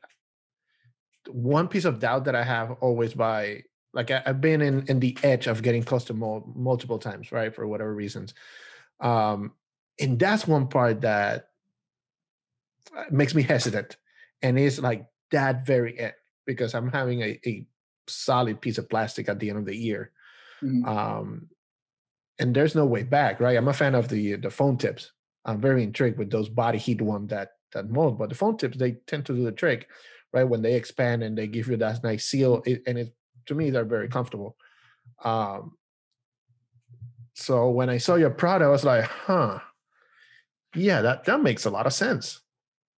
one 1.27 1.67
piece 1.67 1.85
of 1.85 1.99
doubt 1.99 2.25
that 2.25 2.35
I 2.35 2.43
have 2.43 2.71
always 2.79 3.13
by 3.13 3.63
like 3.93 4.11
I, 4.11 4.21
have 4.25 4.41
been 4.41 4.61
in 4.61 4.85
in 4.87 4.99
the 4.99 5.17
edge 5.23 5.47
of 5.47 5.63
getting 5.63 5.83
close 5.83 6.05
to 6.05 6.13
mul- 6.13 6.51
multiple 6.55 6.99
times, 6.99 7.31
right, 7.31 7.53
for 7.53 7.67
whatever 7.67 7.93
reasons. 7.93 8.33
Um, 8.99 9.53
and 9.99 10.19
that's 10.19 10.47
one 10.47 10.67
part 10.67 11.01
that 11.01 11.49
uh, 12.95 13.05
makes 13.11 13.33
me 13.33 13.41
hesitant, 13.43 13.97
and 14.41 14.59
it's 14.59 14.79
like 14.79 15.05
that 15.31 15.65
very 15.65 15.99
end 15.99 16.13
because 16.45 16.73
I'm 16.73 16.91
having 16.91 17.21
a, 17.21 17.39
a 17.45 17.67
solid 18.07 18.61
piece 18.61 18.77
of 18.77 18.89
plastic 18.89 19.29
at 19.29 19.39
the 19.39 19.49
end 19.49 19.59
of 19.59 19.65
the 19.65 19.75
year. 19.75 20.11
Mm-hmm. 20.63 20.85
Um, 20.87 21.49
and 22.39 22.55
there's 22.55 22.75
no 22.75 22.85
way 22.85 23.03
back, 23.03 23.39
right? 23.39 23.57
I'm 23.57 23.67
a 23.67 23.73
fan 23.73 23.95
of 23.95 24.07
the 24.07 24.35
the 24.35 24.49
foam 24.49 24.77
tips. 24.77 25.11
I'm 25.45 25.59
very 25.59 25.83
intrigued 25.83 26.17
with 26.17 26.29
those 26.29 26.49
body 26.49 26.77
heat 26.77 27.01
one 27.01 27.27
that 27.27 27.51
that 27.73 27.89
mold, 27.89 28.17
but 28.17 28.29
the 28.29 28.35
foam 28.35 28.57
tips 28.57 28.77
they 28.77 28.93
tend 29.07 29.25
to 29.25 29.35
do 29.35 29.43
the 29.43 29.51
trick, 29.51 29.87
right? 30.33 30.43
When 30.43 30.61
they 30.61 30.75
expand 30.75 31.23
and 31.23 31.37
they 31.37 31.47
give 31.47 31.67
you 31.67 31.77
that 31.77 32.03
nice 32.03 32.25
seal, 32.25 32.61
it, 32.65 32.83
and 32.87 32.97
it 32.97 33.13
to 33.49 33.55
me 33.55 33.69
they're 33.69 33.85
very 33.85 34.07
comfortable. 34.07 34.55
Um, 35.23 35.73
so 37.33 37.69
when 37.69 37.89
I 37.89 37.97
saw 37.97 38.15
your 38.15 38.29
product, 38.29 38.67
I 38.67 38.71
was 38.71 38.83
like, 38.83 39.05
huh, 39.05 39.59
yeah, 40.75 41.01
that 41.01 41.25
that 41.25 41.41
makes 41.41 41.65
a 41.65 41.69
lot 41.69 41.85
of 41.85 41.93
sense. 41.93 42.41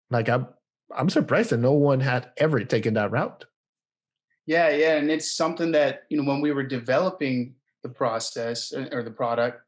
Like 0.10 0.30
I'm 0.30 0.48
I'm 0.96 1.10
surprised 1.10 1.50
that 1.52 1.58
no 1.58 1.74
one 1.74 2.00
had 2.00 2.32
ever 2.38 2.64
taken 2.64 2.94
that 2.96 3.12
route. 3.12 3.46
Yeah, 4.46 4.70
yeah, 4.70 4.96
and 4.96 5.10
it's 5.10 5.36
something 5.36 5.72
that 5.72 6.04
you 6.10 6.18
know 6.18 6.28
when 6.28 6.42
we 6.42 6.52
were 6.52 6.64
developing 6.64 7.56
the 7.84 7.90
process 7.90 8.74
uh, 8.74 8.90
or 8.92 9.04
the 9.04 9.12
product, 9.12 9.62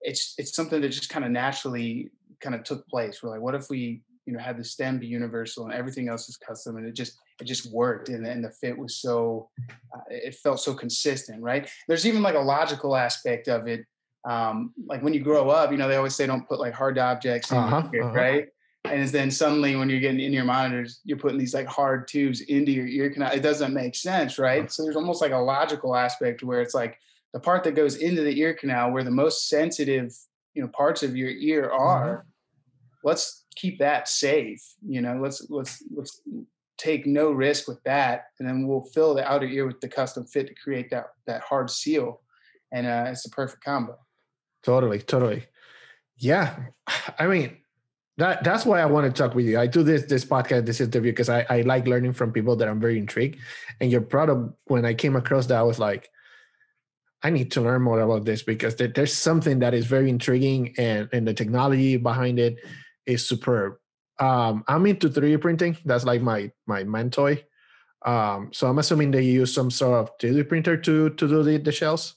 it's 0.00 0.34
it's 0.38 0.54
something 0.54 0.80
that 0.80 0.88
just 0.88 1.10
kind 1.10 1.24
of 1.24 1.30
naturally 1.30 2.10
kind 2.40 2.54
of 2.54 2.64
took 2.64 2.86
place. 2.88 3.22
We're 3.22 3.30
like, 3.30 3.40
what 3.40 3.54
if 3.54 3.70
we 3.70 4.02
you 4.26 4.32
know 4.32 4.38
had 4.38 4.56
the 4.56 4.64
stem 4.64 4.98
be 4.98 5.06
universal 5.06 5.64
and 5.64 5.74
everything 5.74 6.08
else 6.08 6.28
is 6.28 6.36
custom, 6.36 6.76
and 6.76 6.86
it 6.86 6.94
just 6.94 7.18
it 7.40 7.44
just 7.44 7.72
worked, 7.72 8.08
and, 8.08 8.26
and 8.26 8.44
the 8.44 8.50
fit 8.50 8.76
was 8.76 8.96
so 8.96 9.48
uh, 9.94 10.00
it 10.08 10.34
felt 10.36 10.60
so 10.60 10.74
consistent, 10.74 11.42
right? 11.42 11.68
There's 11.88 12.06
even 12.06 12.22
like 12.22 12.34
a 12.34 12.40
logical 12.40 12.96
aspect 12.96 13.48
of 13.48 13.66
it. 13.66 13.84
Um, 14.24 14.72
like 14.86 15.02
when 15.02 15.12
you 15.12 15.20
grow 15.20 15.50
up, 15.50 15.72
you 15.72 15.76
know, 15.76 15.88
they 15.88 15.96
always 15.96 16.14
say 16.14 16.26
don't 16.26 16.48
put 16.48 16.60
like 16.60 16.74
hard 16.74 16.98
objects 16.98 17.50
in 17.50 17.58
uh-huh, 17.58 17.88
your 17.92 18.02
ear, 18.02 18.08
uh-huh. 18.08 18.18
right? 18.18 18.48
and 18.84 19.08
then 19.08 19.30
suddenly 19.30 19.76
when 19.76 19.88
you're 19.88 20.00
getting 20.00 20.20
in 20.20 20.32
your 20.32 20.44
monitors 20.44 21.00
you're 21.04 21.18
putting 21.18 21.38
these 21.38 21.54
like 21.54 21.66
hard 21.66 22.08
tubes 22.08 22.40
into 22.42 22.72
your 22.72 22.86
ear 22.86 23.10
canal 23.10 23.32
it 23.32 23.42
doesn't 23.42 23.72
make 23.72 23.94
sense 23.94 24.38
right 24.38 24.72
so 24.72 24.82
there's 24.82 24.96
almost 24.96 25.20
like 25.20 25.32
a 25.32 25.36
logical 25.36 25.94
aspect 25.94 26.42
where 26.42 26.60
it's 26.60 26.74
like 26.74 26.98
the 27.32 27.40
part 27.40 27.62
that 27.64 27.74
goes 27.74 27.96
into 27.96 28.22
the 28.22 28.38
ear 28.40 28.54
canal 28.54 28.90
where 28.90 29.04
the 29.04 29.10
most 29.10 29.48
sensitive 29.48 30.12
you 30.54 30.62
know 30.62 30.68
parts 30.68 31.02
of 31.02 31.16
your 31.16 31.30
ear 31.30 31.70
are 31.70 32.18
mm-hmm. 32.18 33.08
let's 33.08 33.41
keep 33.54 33.78
that 33.78 34.08
safe 34.08 34.62
you 34.86 35.00
know 35.00 35.18
let's 35.22 35.46
let's 35.50 35.82
let's 35.94 36.22
take 36.78 37.06
no 37.06 37.30
risk 37.30 37.68
with 37.68 37.82
that 37.84 38.26
and 38.38 38.48
then 38.48 38.66
we'll 38.66 38.84
fill 38.94 39.14
the 39.14 39.30
outer 39.30 39.46
ear 39.46 39.66
with 39.66 39.80
the 39.80 39.88
custom 39.88 40.24
fit 40.24 40.46
to 40.46 40.54
create 40.54 40.90
that 40.90 41.06
that 41.26 41.42
hard 41.42 41.70
seal 41.70 42.20
and 42.72 42.86
uh, 42.86 43.06
it's 43.08 43.26
a 43.26 43.30
perfect 43.30 43.62
combo 43.62 43.96
totally 44.62 44.98
totally 44.98 45.44
yeah 46.16 46.56
i 47.18 47.26
mean 47.26 47.56
that 48.18 48.44
that's 48.44 48.66
why 48.66 48.80
I 48.80 48.84
want 48.84 49.06
to 49.06 49.22
talk 49.22 49.34
with 49.34 49.46
you. 49.46 49.58
I 49.58 49.66
do 49.66 49.82
this 49.82 50.02
this 50.02 50.24
podcast, 50.24 50.66
this 50.66 50.80
interview, 50.82 51.12
because 51.12 51.30
I, 51.30 51.46
I 51.48 51.62
like 51.62 51.86
learning 51.86 52.12
from 52.12 52.30
people 52.30 52.56
that 52.56 52.68
I'm 52.68 52.78
very 52.78 52.98
intrigued. 52.98 53.38
And 53.80 53.90
your 53.90 54.02
product, 54.02 54.54
when 54.66 54.84
I 54.84 54.92
came 54.92 55.16
across 55.16 55.46
that, 55.46 55.58
I 55.58 55.62
was 55.62 55.78
like, 55.78 56.10
I 57.22 57.30
need 57.30 57.52
to 57.52 57.60
learn 57.60 57.82
more 57.82 58.00
about 58.00 58.24
this 58.24 58.42
because 58.42 58.76
there's 58.76 59.12
something 59.12 59.60
that 59.60 59.74
is 59.74 59.86
very 59.86 60.10
intriguing 60.10 60.74
and, 60.76 61.08
and 61.12 61.26
the 61.26 61.32
technology 61.32 61.96
behind 61.96 62.38
it 62.38 62.56
is 63.06 63.26
superb. 63.26 63.74
Um, 64.18 64.64
I'm 64.68 64.86
into 64.86 65.08
3D 65.08 65.40
printing. 65.40 65.76
That's 65.84 66.04
like 66.04 66.22
my 66.22 66.50
my 66.66 66.84
main 66.84 67.10
toy. 67.10 67.44
Um, 68.04 68.50
so 68.52 68.68
I'm 68.68 68.78
assuming 68.78 69.10
they 69.10 69.22
use 69.22 69.54
some 69.54 69.70
sort 69.70 70.00
of 70.00 70.18
3D 70.18 70.48
printer 70.48 70.76
to 70.76 71.10
to 71.10 71.28
do 71.28 71.42
the, 71.42 71.58
the 71.58 71.72
shells. 71.72 72.16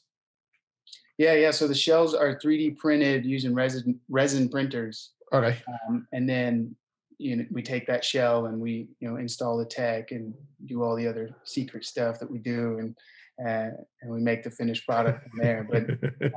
Yeah, 1.17 1.33
yeah. 1.33 1.51
So 1.51 1.67
the 1.67 1.75
shells 1.75 2.13
are 2.13 2.39
3D 2.39 2.77
printed 2.77 3.25
using 3.25 3.53
resin 3.53 3.99
resin 4.09 4.49
printers. 4.49 5.11
Okay. 5.33 5.57
Um, 5.67 6.07
and 6.11 6.27
then 6.27 6.75
you 7.17 7.35
know 7.35 7.45
we 7.49 7.61
take 7.61 7.87
that 7.87 8.03
shell 8.03 8.47
and 8.47 8.59
we 8.59 8.89
you 8.99 9.09
know 9.09 9.15
install 9.15 9.57
the 9.57 9.65
tech 9.65 10.11
and 10.11 10.33
do 10.65 10.83
all 10.83 10.95
the 10.95 11.07
other 11.07 11.29
secret 11.45 11.85
stuff 11.85 12.19
that 12.19 12.29
we 12.29 12.39
do 12.39 12.77
and 12.79 12.95
uh, 13.39 13.69
and 14.01 14.11
we 14.11 14.19
make 14.19 14.43
the 14.43 14.51
finished 14.51 14.85
product 14.85 15.27
from 15.29 15.39
there. 15.39 15.67
But 15.69 15.89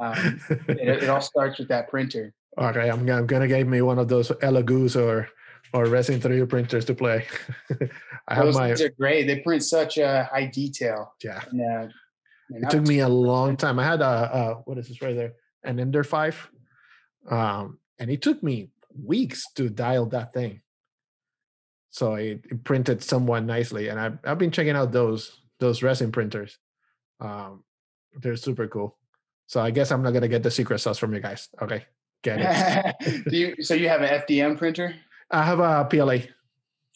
um, 0.03 0.41
it, 0.69 1.03
it, 1.05 1.09
all 1.09 1.21
starts 1.21 1.59
with 1.59 1.69
that 1.69 1.89
printer. 1.89 2.35
Okay, 2.57 2.91
I'm, 2.91 3.09
I'm 3.09 3.27
gonna 3.27 3.49
give 3.49 3.69
me 3.69 3.83
one 3.83 3.99
of 3.99 4.09
those 4.09 4.31
Elegoo's 4.43 4.97
or 4.97 5.29
or 5.73 5.87
resin 5.87 6.21
3D 6.21 6.49
printers 6.49 6.85
to 6.87 6.95
play. 6.95 7.27
I 8.29 8.35
have 8.35 8.55
my. 8.55 8.69
Those 8.69 8.83
are 8.83 8.89
great. 8.91 9.27
They 9.27 9.41
print 9.41 9.63
such 9.63 9.99
a 9.99 10.29
high 10.33 10.47
detail. 10.47 11.15
Yeah. 11.23 11.43
And, 11.51 11.61
uh, 11.61 11.89
it 12.51 12.71
took 12.71 12.87
me 12.87 13.01
a 13.01 13.09
long 13.09 13.57
time. 13.57 13.79
I 13.79 13.85
had 13.85 14.01
a, 14.01 14.05
a 14.05 14.55
what 14.65 14.79
is 14.79 14.89
this 14.89 15.03
right 15.03 15.15
there? 15.15 15.35
An 15.65 15.79
Ender 15.79 16.05
five, 16.05 16.49
um, 17.31 17.79
and 17.99 18.11
it 18.11 18.23
took 18.23 18.43
me 18.43 18.71
weeks 19.05 19.45
to 19.55 19.69
dial 19.69 20.07
that 20.07 20.33
thing. 20.33 20.63
So 21.91 22.15
it, 22.15 22.45
it 22.51 22.65
printed 22.65 23.03
somewhat 23.03 23.45
nicely, 23.45 23.89
and 23.89 24.01
I've 24.01 24.19
I've 24.25 24.39
been 24.39 24.51
checking 24.51 24.77
out 24.77 24.93
those 24.93 25.41
those 25.59 25.83
resin 25.83 26.13
printers. 26.13 26.59
Um, 27.21 27.65
they're 28.15 28.37
super 28.37 28.69
cool. 28.69 28.97
So 29.47 29.61
I 29.61 29.71
guess 29.71 29.91
I'm 29.91 30.03
not 30.03 30.13
gonna 30.13 30.29
get 30.29 30.43
the 30.43 30.51
secret 30.51 30.79
sauce 30.79 30.99
from 30.99 31.13
you 31.13 31.21
guys. 31.21 31.49
Okay, 31.61 31.85
get 32.23 32.39
it. 32.41 33.25
Do 33.29 33.37
you? 33.37 33.63
So 33.63 33.75
you 33.75 33.89
have 33.89 34.03
an 34.03 34.23
FDM 34.23 34.59
printer? 34.59 34.95
I 35.31 35.43
have 35.43 35.61
a 35.61 35.85
PLA. 35.85 36.19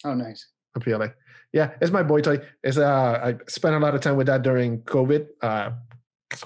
Oh, 0.05 0.15
nice. 0.15 0.47
A 0.75 0.81
PLA. 0.81 1.09
Yeah, 1.53 1.73
it's 1.81 1.91
my 1.91 2.03
boy 2.03 2.21
toy. 2.23 2.39
It's 2.65 2.79
uh, 2.79 3.21
I 3.23 3.37
spent 3.47 3.75
a 3.75 3.79
lot 3.79 3.95
of 3.95 4.01
time 4.01 4.17
with 4.17 4.27
that 4.27 4.43
during 4.43 4.81
COVID. 4.83 5.27
Uh, 5.43 5.73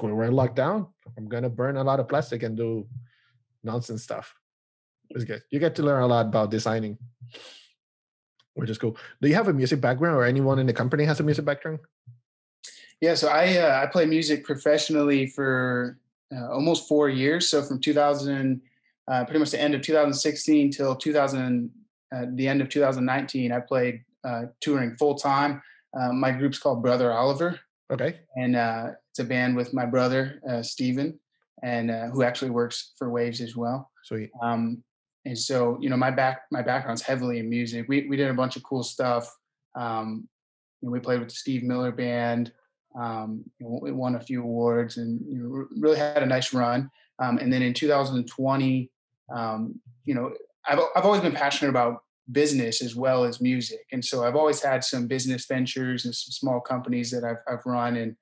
we 0.02 0.12
were 0.12 0.24
in 0.24 0.32
lockdown. 0.32 0.88
I'm 1.16 1.28
gonna 1.28 1.48
burn 1.48 1.76
a 1.76 1.84
lot 1.84 2.00
of 2.00 2.08
plastic 2.08 2.42
and 2.42 2.56
do 2.56 2.86
nonsense 3.62 4.02
stuff. 4.02 4.34
It's 5.10 5.24
good. 5.24 5.42
You 5.50 5.60
get 5.60 5.76
to 5.76 5.82
learn 5.84 6.02
a 6.02 6.06
lot 6.06 6.26
about 6.26 6.50
designing, 6.50 6.98
which 8.54 8.68
is 8.68 8.78
cool. 8.78 8.96
Do 9.22 9.28
you 9.28 9.34
have 9.34 9.46
a 9.46 9.52
music 9.52 9.80
background, 9.80 10.16
or 10.16 10.24
anyone 10.24 10.58
in 10.58 10.66
the 10.66 10.72
company 10.72 11.04
has 11.04 11.20
a 11.20 11.22
music 11.22 11.44
background? 11.44 11.78
Yeah, 13.00 13.14
so 13.14 13.28
I 13.28 13.58
uh, 13.58 13.82
I 13.82 13.86
play 13.86 14.06
music 14.06 14.44
professionally 14.44 15.28
for 15.28 16.00
uh, 16.34 16.50
almost 16.50 16.88
four 16.88 17.08
years. 17.08 17.48
So 17.48 17.62
from 17.62 17.80
2000, 17.80 18.60
uh, 19.08 19.24
pretty 19.24 19.38
much 19.38 19.50
the 19.50 19.60
end 19.60 19.74
of 19.74 19.82
2016 19.82 20.72
till 20.72 20.96
2000, 20.96 21.70
uh, 22.14 22.26
the 22.34 22.48
end 22.48 22.60
of 22.60 22.68
2019, 22.68 23.52
I 23.52 23.60
played 23.60 24.02
uh, 24.24 24.42
touring 24.60 24.96
full 24.96 25.14
time. 25.14 25.62
Uh, 25.98 26.12
my 26.12 26.32
group's 26.32 26.58
called 26.58 26.82
Brother 26.82 27.12
Oliver. 27.12 27.60
Okay. 27.92 28.18
And 28.36 28.56
it's 28.56 29.20
a 29.20 29.24
band 29.24 29.56
with 29.56 29.72
my 29.72 29.86
brother 29.86 30.40
Steven, 30.62 31.18
and 31.62 31.90
who 32.12 32.24
actually 32.24 32.50
works 32.50 32.92
for 32.98 33.10
Waves 33.10 33.40
as 33.40 33.54
well. 33.54 33.90
Sweet. 34.02 34.30
Um, 34.42 34.82
and 35.26 35.38
so 35.38 35.76
you 35.80 35.90
know 35.90 35.96
my 35.96 36.10
back 36.10 36.42
my 36.50 36.62
background's 36.62 37.02
heavily 37.02 37.40
in 37.40 37.50
music 37.50 37.86
we, 37.88 38.06
we 38.08 38.16
did 38.16 38.30
a 38.30 38.34
bunch 38.34 38.56
of 38.56 38.62
cool 38.62 38.82
stuff 38.82 39.28
um, 39.74 40.26
you 40.80 40.88
know, 40.88 40.92
we 40.92 41.00
played 41.00 41.18
with 41.18 41.28
the 41.28 41.34
steve 41.34 41.62
miller 41.62 41.92
band 41.92 42.52
um, 42.98 43.44
we 43.60 43.92
won 43.92 44.14
a 44.14 44.20
few 44.20 44.42
awards 44.42 44.96
and 44.96 45.20
you 45.28 45.38
know, 45.38 45.66
really 45.78 45.98
had 45.98 46.22
a 46.22 46.26
nice 46.26 46.52
run. 46.54 46.90
Um, 47.18 47.38
and 47.38 47.52
then 47.52 47.62
in 47.62 47.74
2020 47.74 48.90
um, 49.34 49.80
you 50.04 50.14
know 50.14 50.32
I've, 50.68 50.80
I've 50.94 51.04
always 51.04 51.22
been 51.22 51.32
passionate 51.32 51.70
about 51.70 52.02
business 52.32 52.82
as 52.82 52.96
well 52.96 53.24
as 53.24 53.40
music. 53.40 53.86
And 53.92 54.04
so 54.04 54.24
i've 54.24 54.36
always 54.36 54.62
had 54.62 54.82
some 54.82 55.06
business 55.06 55.46
ventures 55.46 56.04
and 56.04 56.14
some 56.14 56.32
small 56.32 56.60
companies 56.60 57.10
that 57.10 57.24
i've, 57.24 57.42
I've 57.48 57.64
run. 57.64 57.96
And 57.96 58.16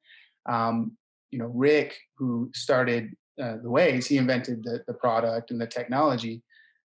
um, 0.46 0.96
you 1.30 1.38
know 1.38 1.50
rick 1.54 1.96
who 2.16 2.50
started 2.54 3.10
uh, 3.42 3.56
the 3.62 3.70
ways 3.70 4.06
he 4.06 4.16
invented 4.16 4.62
the, 4.62 4.84
the 4.86 4.94
product 4.94 5.50
and 5.50 5.60
the 5.60 5.66
technology. 5.66 6.42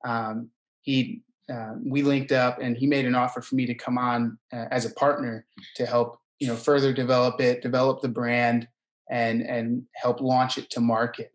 Um, 0.06 0.50
he 0.82 1.24
uh, 1.52 1.74
we 1.84 2.04
linked 2.04 2.32
up 2.32 2.60
and 2.62 2.78
he 2.78 2.86
made 2.86 3.06
an 3.06 3.16
offer 3.16 3.42
for 3.42 3.56
me 3.56 3.66
to 3.66 3.74
come 3.74 3.98
on 3.98 4.38
uh, 4.54 4.66
as 4.70 4.86
a 4.86 4.94
partner 4.94 5.46
to 5.76 5.86
help 5.86 6.20
you 6.40 6.48
know 6.48 6.56
further 6.56 6.94
develop 6.94 7.40
it 7.40 7.62
develop 7.62 8.02
the 8.02 8.08
brand 8.08 8.68
and 9.10 9.42
and 9.42 9.84
help 9.96 10.22
launch 10.22 10.58
it 10.58 10.70
to 10.72 10.80
market. 10.80 11.32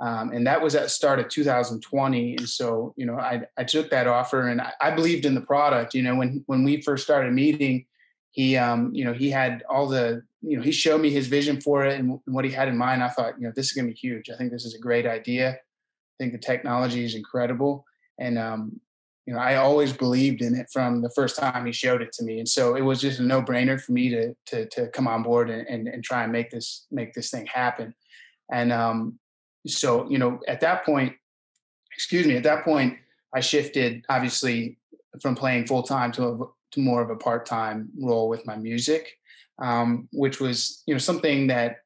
Um, 0.00 0.32
and 0.32 0.46
that 0.46 0.62
was 0.62 0.74
at 0.74 0.90
start 0.90 1.18
of 1.18 1.28
2020 1.28 2.36
and 2.38 2.48
so 2.48 2.94
you 2.96 3.04
know 3.04 3.18
i, 3.18 3.42
I 3.58 3.64
took 3.64 3.90
that 3.90 4.06
offer 4.06 4.48
and 4.48 4.58
I, 4.58 4.72
I, 4.80 4.90
believed 4.92 5.26
in 5.26 5.34
the 5.34 5.42
product. 5.42 5.92
You 5.92 6.02
know 6.02 6.16
when 6.16 6.42
when 6.46 6.64
we 6.64 6.80
first 6.80 7.04
started 7.04 7.34
meeting 7.34 7.84
he 8.30 8.56
um, 8.56 8.94
you 8.94 9.04
know 9.04 9.12
he 9.12 9.30
had 9.30 9.62
all 9.68 9.86
the 9.86 10.22
you 10.42 10.56
know 10.56 10.62
he 10.62 10.72
showed 10.72 11.00
me 11.00 11.10
his 11.10 11.26
vision 11.26 11.60
for 11.60 11.84
it 11.84 11.98
and 11.98 12.18
what 12.26 12.44
he 12.44 12.50
had 12.50 12.68
in 12.68 12.76
mind. 12.76 13.02
I 13.02 13.08
thought 13.08 13.38
you 13.38 13.46
know 13.46 13.52
this 13.54 13.66
is 13.66 13.72
going 13.72 13.86
to 13.86 13.92
be 13.92 13.98
huge. 13.98 14.30
I 14.30 14.36
think 14.36 14.52
this 14.52 14.64
is 14.64 14.74
a 14.74 14.78
great 14.78 15.06
idea. 15.06 15.52
I 15.52 16.16
think 16.18 16.32
the 16.32 16.38
technology 16.38 17.04
is 17.04 17.14
incredible. 17.14 17.84
And 18.18 18.38
um, 18.38 18.80
you 19.30 19.36
know, 19.36 19.42
I 19.42 19.56
always 19.58 19.92
believed 19.92 20.42
in 20.42 20.56
it 20.56 20.66
from 20.72 21.02
the 21.02 21.10
first 21.10 21.38
time 21.38 21.64
he 21.64 21.70
showed 21.70 22.02
it 22.02 22.10
to 22.14 22.24
me, 22.24 22.40
and 22.40 22.48
so 22.48 22.74
it 22.74 22.80
was 22.80 23.00
just 23.00 23.20
a 23.20 23.22
no-brainer 23.22 23.80
for 23.80 23.92
me 23.92 24.08
to 24.08 24.34
to, 24.46 24.66
to 24.70 24.88
come 24.88 25.06
on 25.06 25.22
board 25.22 25.50
and, 25.50 25.64
and, 25.68 25.86
and 25.86 26.02
try 26.02 26.24
and 26.24 26.32
make 26.32 26.50
this 26.50 26.86
make 26.90 27.14
this 27.14 27.30
thing 27.30 27.46
happen. 27.46 27.94
And 28.50 28.72
um, 28.72 29.20
so, 29.68 30.10
you 30.10 30.18
know, 30.18 30.40
at 30.48 30.60
that 30.62 30.84
point, 30.84 31.14
excuse 31.94 32.26
me, 32.26 32.34
at 32.34 32.42
that 32.42 32.64
point, 32.64 32.98
I 33.32 33.38
shifted 33.38 34.04
obviously 34.08 34.78
from 35.22 35.36
playing 35.36 35.68
full 35.68 35.84
time 35.84 36.10
to 36.12 36.24
a, 36.24 36.38
to 36.72 36.80
more 36.80 37.00
of 37.00 37.10
a 37.10 37.16
part 37.16 37.46
time 37.46 37.88
role 38.02 38.28
with 38.28 38.44
my 38.46 38.56
music, 38.56 39.12
um, 39.62 40.08
which 40.12 40.40
was 40.40 40.82
you 40.88 40.94
know 40.94 40.98
something 40.98 41.46
that 41.46 41.76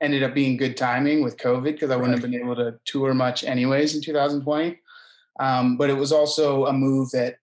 ended 0.00 0.22
up 0.22 0.34
being 0.34 0.56
good 0.56 0.76
timing 0.76 1.24
with 1.24 1.36
COVID 1.36 1.64
because 1.64 1.90
I 1.90 1.96
wouldn't 1.96 2.14
right. 2.14 2.22
have 2.22 2.30
been 2.30 2.40
able 2.40 2.54
to 2.54 2.78
tour 2.84 3.12
much 3.12 3.42
anyways 3.42 3.96
in 3.96 4.02
2020. 4.02 4.78
Um, 5.42 5.76
but 5.76 5.90
it 5.90 5.96
was 5.96 6.12
also 6.12 6.66
a 6.66 6.72
move 6.72 7.10
that 7.10 7.36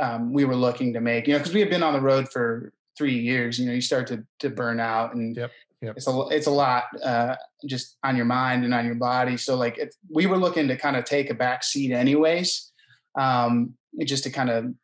um, 0.00 0.32
we 0.32 0.44
were 0.44 0.56
looking 0.56 0.92
to 0.94 1.00
make. 1.00 1.28
You 1.28 1.34
know, 1.34 1.38
because 1.38 1.54
we 1.54 1.60
had 1.60 1.70
been 1.70 1.84
on 1.84 1.92
the 1.92 2.00
road 2.00 2.28
for 2.28 2.72
three 2.96 3.16
years. 3.16 3.60
You 3.60 3.66
know, 3.66 3.72
you 3.72 3.80
start 3.80 4.08
to 4.08 4.24
to 4.40 4.50
burn 4.50 4.80
out, 4.80 5.14
and 5.14 5.36
Yep, 5.36 5.50
yep. 5.80 5.96
it's 5.96 6.08
a 6.08 6.26
it's 6.30 6.48
a 6.48 6.50
lot 6.50 6.84
uh, 7.02 7.36
just 7.64 7.96
on 8.02 8.16
your 8.16 8.24
mind 8.26 8.64
and 8.64 8.74
on 8.74 8.86
your 8.86 8.96
body. 8.96 9.36
So 9.36 9.54
like, 9.54 9.78
it, 9.78 9.94
we 10.10 10.26
were 10.26 10.36
looking 10.36 10.66
to 10.66 10.76
kind 10.76 10.96
of 10.96 11.04
take 11.04 11.30
a 11.30 11.34
back 11.34 11.62
seat, 11.62 11.92
anyways, 11.92 12.72
um, 13.16 13.74
just 14.04 14.24
to 14.24 14.30
kind 14.30 14.50
of 14.50 14.74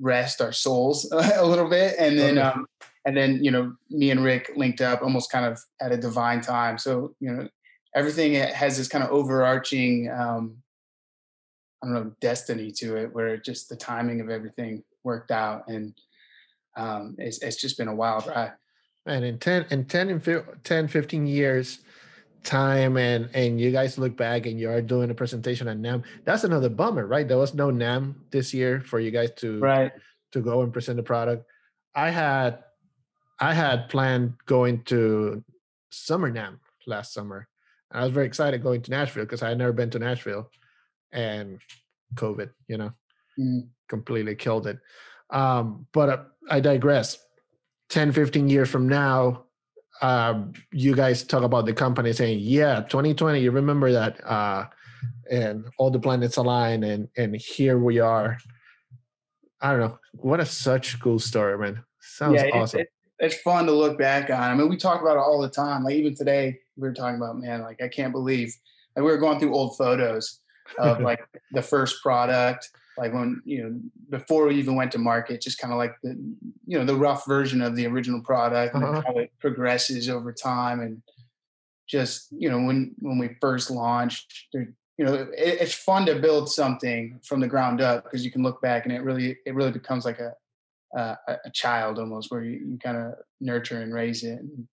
rest 0.00 0.40
our 0.40 0.52
souls 0.52 1.08
a 1.12 1.46
little 1.46 1.70
bit, 1.70 1.94
and 1.98 2.18
then. 2.18 2.38
Okay. 2.38 2.48
Um, 2.48 2.66
and 3.06 3.14
then 3.14 3.44
you 3.44 3.50
know 3.50 3.70
me 3.90 4.10
and 4.10 4.24
rick 4.24 4.50
linked 4.56 4.80
up 4.80 5.02
almost 5.02 5.30
kind 5.30 5.44
of 5.44 5.60
at 5.78 5.92
a 5.92 5.96
divine 5.98 6.40
time 6.40 6.78
so 6.78 7.14
you 7.20 7.30
know 7.30 7.46
everything 7.94 8.32
has 8.32 8.78
this 8.78 8.88
kind 8.88 9.04
of 9.04 9.10
overarching 9.10 10.10
um 10.10 10.56
i 11.84 11.86
don't 11.86 11.94
know 11.94 12.12
destiny 12.20 12.70
to 12.70 12.96
it 12.96 13.12
where 13.14 13.28
it 13.28 13.44
just 13.44 13.68
the 13.68 13.76
timing 13.76 14.20
of 14.20 14.30
everything 14.30 14.82
worked 15.02 15.30
out 15.30 15.62
and 15.68 15.94
um 16.76 17.14
it's, 17.18 17.42
it's 17.42 17.60
just 17.60 17.76
been 17.76 17.88
a 17.88 17.94
wild 17.94 18.26
ride 18.26 18.52
And 19.06 19.24
in 19.24 19.38
10 19.38 19.66
in 19.70 19.84
10 19.84 20.08
and 20.08 20.22
fif- 20.22 20.62
10 20.64 20.88
15 20.88 21.26
years 21.26 21.80
time 22.44 22.96
and 22.96 23.28
and 23.34 23.60
you 23.60 23.72
guys 23.72 23.98
look 23.98 24.16
back 24.16 24.46
and 24.46 24.60
you 24.60 24.70
are 24.70 24.80
doing 24.80 25.10
a 25.10 25.14
presentation 25.14 25.66
at 25.66 25.78
NAMM. 25.78 26.04
That's 26.24 26.44
another 26.44 26.68
bummer, 26.68 27.06
right? 27.06 27.26
There 27.26 27.38
was 27.38 27.54
no 27.54 27.70
NAMM 27.70 28.14
this 28.30 28.52
year 28.52 28.82
for 28.82 29.00
you 29.00 29.10
guys 29.10 29.30
to 29.36 29.58
right 29.58 29.92
to 30.32 30.40
go 30.40 30.60
and 30.60 30.72
present 30.72 30.96
the 30.96 31.02
product. 31.02 31.46
I 31.94 32.10
had 32.10 32.62
I 33.40 33.54
had 33.54 33.88
planned 33.88 34.34
going 34.46 34.82
to 34.84 35.42
Summer 35.90 36.30
NAMM 36.30 36.58
last 36.86 37.12
summer. 37.12 37.48
And 37.90 38.00
I 38.00 38.04
was 38.04 38.12
very 38.12 38.26
excited 38.26 38.62
going 38.62 38.82
to 38.82 38.90
Nashville 38.90 39.24
because 39.24 39.42
I 39.42 39.48
had 39.48 39.58
never 39.58 39.72
been 39.72 39.90
to 39.90 39.98
Nashville 39.98 40.50
and 41.14 41.60
COVID, 42.16 42.50
you 42.68 42.76
know, 42.76 42.92
Mm. 43.38 43.68
completely 43.88 44.34
killed 44.36 44.66
it. 44.66 44.78
Um, 45.30 45.86
but 45.92 46.08
uh, 46.08 46.22
I 46.50 46.60
digress. 46.60 47.18
10, 47.88 48.12
15 48.12 48.48
years 48.48 48.68
from 48.68 48.88
now, 48.88 49.44
um, 50.02 50.52
you 50.72 50.94
guys 50.94 51.22
talk 51.24 51.42
about 51.42 51.66
the 51.66 51.72
company 51.72 52.12
saying, 52.12 52.38
yeah, 52.40 52.80
2020, 52.82 53.40
you 53.40 53.50
remember 53.50 53.90
that, 53.92 54.24
uh, 54.26 54.66
and 55.30 55.64
all 55.78 55.90
the 55.90 55.98
planets 55.98 56.36
align, 56.36 56.82
and 56.84 57.08
and 57.16 57.34
here 57.36 57.78
we 57.78 57.98
are. 58.00 58.38
I 59.60 59.70
don't 59.70 59.80
know. 59.80 59.98
What 60.12 60.40
a 60.40 60.46
such 60.46 61.00
cool 61.00 61.18
story, 61.18 61.58
man. 61.58 61.82
Sounds 62.00 62.34
yeah, 62.36 62.46
it- 62.46 62.54
awesome. 62.54 62.80
it- 62.80 62.88
it's 63.20 63.40
fun 63.42 63.64
to 63.66 63.72
look 63.72 63.96
back 63.98 64.28
on. 64.30 64.40
I 64.50 64.54
mean, 64.54 64.68
we 64.68 64.76
talk 64.76 65.00
about 65.00 65.16
it 65.16 65.20
all 65.20 65.40
the 65.40 65.48
time. 65.48 65.84
Like 65.84 65.94
even 65.94 66.14
today, 66.14 66.58
we 66.76 66.88
were 66.88 66.94
talking 66.94 67.16
about, 67.16 67.38
man, 67.38 67.62
like 67.62 67.80
I 67.80 67.88
can't 67.88 68.12
believe, 68.12 68.54
like 68.96 69.04
we 69.04 69.10
were 69.10 69.18
going 69.18 69.38
through 69.38 69.54
old 69.54 69.76
photos 69.76 70.40
of 70.78 71.00
like 71.02 71.20
the 71.52 71.62
first 71.62 72.02
product, 72.02 72.70
like 72.96 73.12
when 73.12 73.42
you 73.44 73.62
know 73.62 73.80
before 74.10 74.46
we 74.46 74.56
even 74.56 74.76
went 74.76 74.92
to 74.92 74.98
market, 74.98 75.40
just 75.40 75.58
kind 75.58 75.72
of 75.72 75.78
like 75.78 75.96
the 76.02 76.10
you 76.66 76.78
know 76.78 76.84
the 76.84 76.94
rough 76.96 77.26
version 77.26 77.60
of 77.62 77.76
the 77.76 77.86
original 77.86 78.20
product 78.22 78.74
and 78.74 78.84
Uh-huh. 78.84 79.02
how 79.06 79.14
it 79.18 79.32
progresses 79.40 80.08
over 80.08 80.32
time, 80.32 80.80
and 80.80 81.02
just 81.88 82.28
you 82.32 82.48
know 82.50 82.58
when 82.58 82.94
when 83.00 83.18
we 83.18 83.36
first 83.40 83.70
launched, 83.70 84.48
there, 84.52 84.72
you 84.98 85.04
know, 85.04 85.14
it, 85.14 85.28
it's 85.36 85.74
fun 85.74 86.06
to 86.06 86.14
build 86.20 86.50
something 86.50 87.18
from 87.24 87.40
the 87.40 87.48
ground 87.48 87.80
up 87.80 88.04
because 88.04 88.24
you 88.24 88.30
can 88.30 88.42
look 88.42 88.60
back 88.62 88.84
and 88.84 88.94
it 88.94 89.02
really 89.02 89.36
it 89.44 89.54
really 89.54 89.72
becomes 89.72 90.04
like 90.04 90.18
a 90.20 90.34
uh, 90.96 91.16
a, 91.28 91.36
a 91.46 91.50
child 91.50 91.98
almost 91.98 92.30
where 92.30 92.42
you, 92.44 92.52
you 92.70 92.78
kind 92.78 92.96
of 92.96 93.14
nurture 93.40 93.80
and 93.82 93.92
raise 93.92 94.22
it 94.22 94.38
and, 94.38 94.68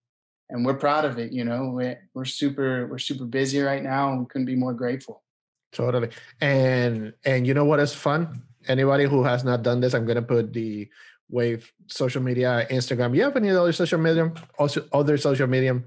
and 0.52 0.64
we're 0.66 0.76
proud 0.76 1.04
of 1.04 1.18
it 1.18 1.32
you 1.32 1.44
know 1.44 1.72
we're, 1.74 1.98
we're 2.14 2.26
super 2.26 2.88
we're 2.88 3.00
super 3.00 3.26
busy 3.26 3.60
right 3.60 3.82
now 3.84 4.12
and 4.12 4.20
we 4.20 4.26
couldn't 4.28 4.46
be 4.46 4.56
more 4.56 4.74
grateful 4.74 5.24
Totally. 5.72 6.10
And 6.42 7.14
and 7.26 7.48
you 7.48 7.54
know 7.54 7.66
what 7.66 7.80
is 7.80 7.94
fun? 7.94 8.44
Anybody 8.68 9.06
who 9.06 9.24
has 9.24 9.44
not 9.44 9.64
done 9.64 9.80
this, 9.80 9.94
I'm 9.94 10.06
gonna 10.06 10.22
put 10.22 10.54
the 10.54 10.90
Wave 11.30 11.72
social 11.88 12.22
media, 12.22 12.68
Instagram. 12.70 13.16
You 13.16 13.24
have 13.24 13.38
any 13.38 13.50
other 13.52 13.72
social 13.72 14.00
medium, 14.00 14.34
also 14.60 14.86
other 14.92 15.18
social 15.18 15.48
medium 15.48 15.86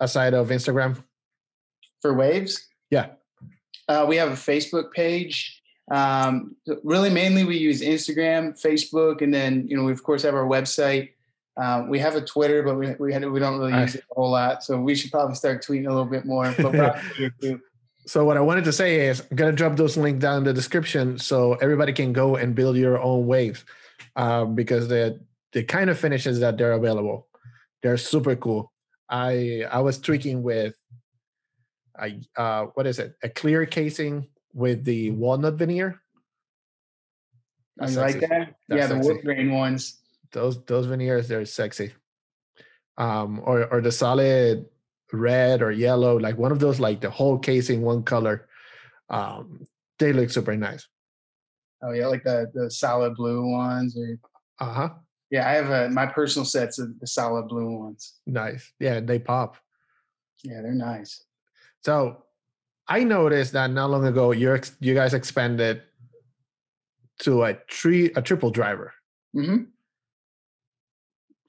aside 0.00 0.32
of 0.34 0.48
Instagram? 0.48 1.02
for 2.02 2.14
waves 2.14 2.68
Yeah. 2.90 3.06
uh, 3.88 4.04
we 4.08 4.16
have 4.16 4.28
a 4.28 4.36
facebook 4.36 4.92
page 4.92 5.62
um, 5.90 6.56
really 6.84 7.10
mainly 7.10 7.44
we 7.44 7.56
use 7.56 7.80
instagram 7.80 8.60
facebook 8.60 9.22
and 9.22 9.32
then 9.32 9.66
you 9.68 9.76
know 9.76 9.84
we 9.84 9.92
of 9.92 10.02
course 10.02 10.22
have 10.22 10.34
our 10.34 10.46
website 10.46 11.10
um, 11.56 11.88
we 11.88 11.98
have 11.98 12.14
a 12.14 12.20
twitter 12.20 12.62
but 12.62 12.76
we, 12.76 12.94
we, 12.98 13.12
had, 13.12 13.28
we 13.28 13.40
don't 13.40 13.58
really 13.58 13.72
use 13.80 13.94
it 13.94 14.04
a 14.10 14.14
whole 14.14 14.30
lot 14.30 14.62
so 14.62 14.78
we 14.80 14.94
should 14.94 15.10
probably 15.10 15.34
start 15.34 15.64
tweeting 15.64 15.86
a 15.86 15.88
little 15.88 16.04
bit 16.04 16.24
more 16.26 16.54
but 16.58 17.00
we're 18.14 18.22
on 18.22 18.36
Twitter 18.36 18.36
too. 18.36 18.36
So 18.36 18.36
what 18.36 18.36
I 18.36 18.40
wanted 18.40 18.64
to 18.64 18.72
say 18.72 19.06
is 19.06 19.22
I'm 19.30 19.36
gonna 19.36 19.52
drop 19.52 19.76
those 19.76 19.96
links 19.96 20.20
down 20.20 20.38
in 20.38 20.44
the 20.44 20.52
description 20.52 21.18
so 21.18 21.54
everybody 21.54 21.92
can 21.92 22.12
go 22.12 22.36
and 22.36 22.54
build 22.54 22.76
your 22.76 23.00
own 23.00 23.26
waves. 23.26 23.64
Um, 24.16 24.54
because 24.54 24.88
the 24.88 25.20
the 25.52 25.64
kind 25.64 25.90
of 25.90 25.98
finishes 25.98 26.40
that 26.40 26.58
they're 26.58 26.72
available, 26.72 27.28
they're 27.82 27.96
super 27.96 28.36
cool. 28.36 28.72
I 29.08 29.64
I 29.70 29.80
was 29.80 29.98
tweaking 29.98 30.42
with 30.42 30.74
I 31.98 32.20
uh 32.36 32.66
what 32.74 32.86
is 32.86 32.98
it? 32.98 33.14
A 33.22 33.28
clear 33.28 33.66
casing 33.66 34.28
with 34.54 34.84
the 34.84 35.10
walnut 35.12 35.54
veneer. 35.54 36.00
I 37.80 37.86
That's 37.86 37.96
like 37.96 38.12
sexy. 38.12 38.26
that 38.26 38.54
That's 38.68 38.78
yeah 38.80 38.86
the 38.86 38.98
wood 38.98 39.22
grain 39.24 39.52
ones 39.52 40.00
those 40.32 40.64
those 40.64 40.86
veneers 40.86 41.28
they're 41.28 41.44
sexy 41.44 41.92
um 42.98 43.40
or 43.44 43.66
or 43.72 43.80
the 43.80 43.92
solid 43.92 44.66
red 45.12 45.62
or 45.62 45.70
yellow 45.70 46.18
like 46.18 46.36
one 46.36 46.52
of 46.52 46.58
those 46.58 46.80
like 46.80 47.00
the 47.00 47.10
whole 47.10 47.38
casing 47.38 47.82
one 47.82 48.02
color 48.02 48.48
um 49.10 49.64
they 49.98 50.12
look 50.12 50.30
super 50.30 50.56
nice. 50.56 50.86
Oh 51.82 51.92
yeah 51.92 52.06
like 52.06 52.24
the 52.24 52.50
the 52.54 52.70
solid 52.70 53.14
blue 53.14 53.46
ones 53.50 53.96
or 53.96 54.18
uh-huh. 54.58 54.90
Yeah, 55.30 55.48
I 55.48 55.52
have 55.54 55.70
a, 55.70 55.90
my 55.90 56.06
personal 56.06 56.46
sets 56.46 56.78
of 56.78 56.98
the 57.00 57.06
solid 57.06 57.48
blue 57.48 57.78
ones. 57.78 58.14
nice. 58.26 58.72
Yeah 58.80 59.00
they 59.00 59.18
pop. 59.18 59.56
Yeah, 60.44 60.62
they're 60.62 60.72
nice. 60.74 61.24
so 61.84 62.22
i 62.88 63.02
noticed 63.02 63.52
that 63.52 63.70
not 63.70 63.90
long 63.90 64.06
ago 64.06 64.30
you 64.32 64.58
you 64.80 64.94
guys 64.94 65.12
expanded 65.14 65.82
to 67.20 67.42
a 67.44 67.54
tree 67.66 68.10
a 68.16 68.22
triple 68.22 68.50
driver. 68.50 68.92
Hmm 69.34 69.64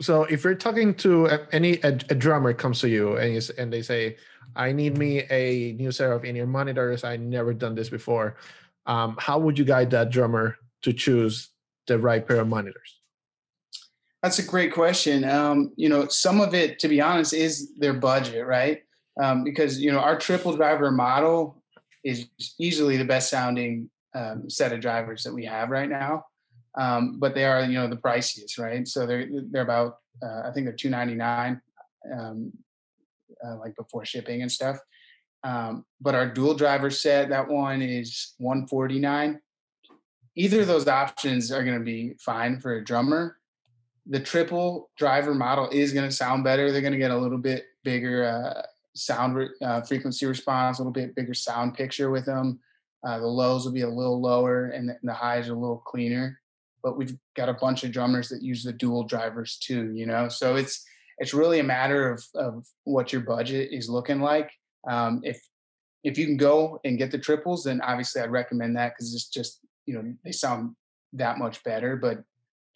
so 0.01 0.23
if 0.25 0.43
you're 0.43 0.55
talking 0.55 0.93
to 0.93 1.27
any 1.51 1.79
a, 1.83 1.89
a 2.10 2.15
drummer 2.15 2.53
comes 2.53 2.79
to 2.81 2.89
you 2.89 3.17
and 3.17 3.33
you, 3.33 3.41
and 3.57 3.71
they 3.71 3.81
say 3.81 4.15
i 4.55 4.71
need 4.71 4.97
me 4.97 5.23
a 5.29 5.73
new 5.73 5.91
set 5.91 6.12
of 6.12 6.25
in-ear 6.25 6.47
monitors 6.47 7.03
i 7.03 7.15
never 7.17 7.53
done 7.53 7.75
this 7.75 7.89
before 7.89 8.36
um, 8.86 9.17
how 9.19 9.38
would 9.38 9.60
you 9.60 9.65
guide 9.65 9.89
that 9.91 10.10
drummer 10.10 10.57
to 10.81 10.93
choose 10.93 11.49
the 11.88 11.97
right 11.97 12.27
pair 12.27 12.39
of 12.39 12.47
monitors 12.47 12.97
That's 14.23 14.39
a 14.39 14.43
great 14.43 14.73
question. 14.73 15.23
Um, 15.23 15.71
you 15.75 15.89
know, 15.89 16.07
some 16.07 16.41
of 16.41 16.53
it, 16.53 16.79
to 16.79 16.88
be 16.88 16.99
honest, 16.99 17.33
is 17.33 17.75
their 17.77 17.93
budget, 17.93 18.45
right? 18.45 18.81
Um, 19.21 19.43
because 19.43 19.79
you 19.79 19.91
know 19.91 19.99
our 19.99 20.17
triple 20.17 20.55
driver 20.55 20.91
model 20.91 21.62
is 22.03 22.27
easily 22.60 22.97
the 22.97 23.05
best 23.05 23.29
sounding 23.29 23.89
um, 24.15 24.49
set 24.49 24.73
of 24.73 24.79
drivers 24.79 25.23
that 25.23 25.33
we 25.33 25.45
have 25.45 25.69
right 25.69 25.89
now. 25.89 26.25
Um, 26.77 27.19
but 27.19 27.33
they 27.33 27.45
are, 27.45 27.63
you 27.63 27.73
know, 27.73 27.87
the 27.87 27.97
priciest, 27.97 28.59
right? 28.59 28.87
So 28.87 29.05
they're 29.05 29.27
they're 29.51 29.63
about, 29.63 29.97
uh, 30.23 30.43
I 30.47 30.51
think 30.53 30.65
they're 30.65 30.75
two 30.75 30.89
ninety 30.89 31.15
nine, 31.15 31.61
um, 32.17 32.51
uh, 33.45 33.57
like 33.57 33.75
before 33.75 34.05
shipping 34.05 34.41
and 34.41 34.51
stuff. 34.51 34.77
Um, 35.43 35.85
but 36.01 36.15
our 36.15 36.27
dual 36.27 36.53
driver 36.53 36.89
set, 36.89 37.29
that 37.29 37.47
one 37.47 37.81
is 37.81 38.33
one 38.37 38.67
forty 38.67 38.99
nine. 38.99 39.39
Either 40.35 40.61
of 40.61 40.67
those 40.67 40.87
options 40.87 41.51
are 41.51 41.63
going 41.63 41.79
to 41.79 41.83
be 41.83 42.13
fine 42.19 42.59
for 42.59 42.75
a 42.75 42.83
drummer 42.83 43.37
the 44.09 44.19
triple 44.19 44.89
driver 44.97 45.33
model 45.33 45.69
is 45.69 45.93
going 45.93 46.07
to 46.07 46.15
sound 46.15 46.43
better. 46.43 46.71
They're 46.71 46.81
going 46.81 46.93
to 46.93 46.99
get 46.99 47.11
a 47.11 47.17
little 47.17 47.37
bit 47.37 47.65
bigger 47.83 48.25
uh, 48.25 48.61
sound 48.95 49.35
re- 49.35 49.49
uh, 49.61 49.81
frequency 49.81 50.25
response, 50.25 50.79
a 50.79 50.81
little 50.81 50.93
bit 50.93 51.15
bigger 51.15 51.33
sound 51.33 51.73
picture 51.73 52.09
with 52.09 52.25
them. 52.25 52.59
Uh, 53.05 53.19
the 53.19 53.27
lows 53.27 53.65
will 53.65 53.73
be 53.73 53.81
a 53.81 53.89
little 53.89 54.21
lower 54.21 54.67
and 54.67 54.89
the, 54.89 54.93
and 54.93 55.09
the 55.09 55.13
highs 55.13 55.49
are 55.49 55.53
a 55.53 55.59
little 55.59 55.83
cleaner. 55.85 56.39
But 56.88 56.97
we've 56.97 57.17
got 57.36 57.50
a 57.50 57.54
bunch 57.54 57.84
of 57.84 57.91
drummers 57.91 58.30
that 58.30 58.41
use 58.41 58.63
the 58.63 58.71
dual 58.71 59.04
drivers 59.04 59.58
too, 59.58 59.91
you 59.93 60.06
know. 60.06 60.30
So 60.30 60.56
it's 60.56 60.86
it's 61.17 61.34
really 61.34 61.60
a 61.60 61.63
matter 61.65 62.10
of 62.10 62.23
of 62.34 62.65
what 62.86 63.12
your 63.12 63.23
budget 63.23 63.73
is 63.73 63.89
looking 63.89 64.21
like. 64.21 64.50
Um, 64.89 65.19
if 65.26 65.38
if 66.06 66.17
you 66.17 66.26
can 66.26 66.38
go 66.38 66.80
and 66.86 66.97
get 66.97 67.12
the 67.12 67.19
triples, 67.19 67.65
then 67.65 67.82
obviously 67.82 68.21
I'd 68.21 68.32
recommend 68.32 68.78
that 68.78 68.93
because 68.93 69.13
it's 69.13 69.28
just 69.28 69.60
you 69.86 69.95
know 69.95 70.13
they 70.23 70.32
sound 70.32 70.78
that 71.12 71.39
much 71.39 71.62
better. 71.65 71.97
But 71.97 72.23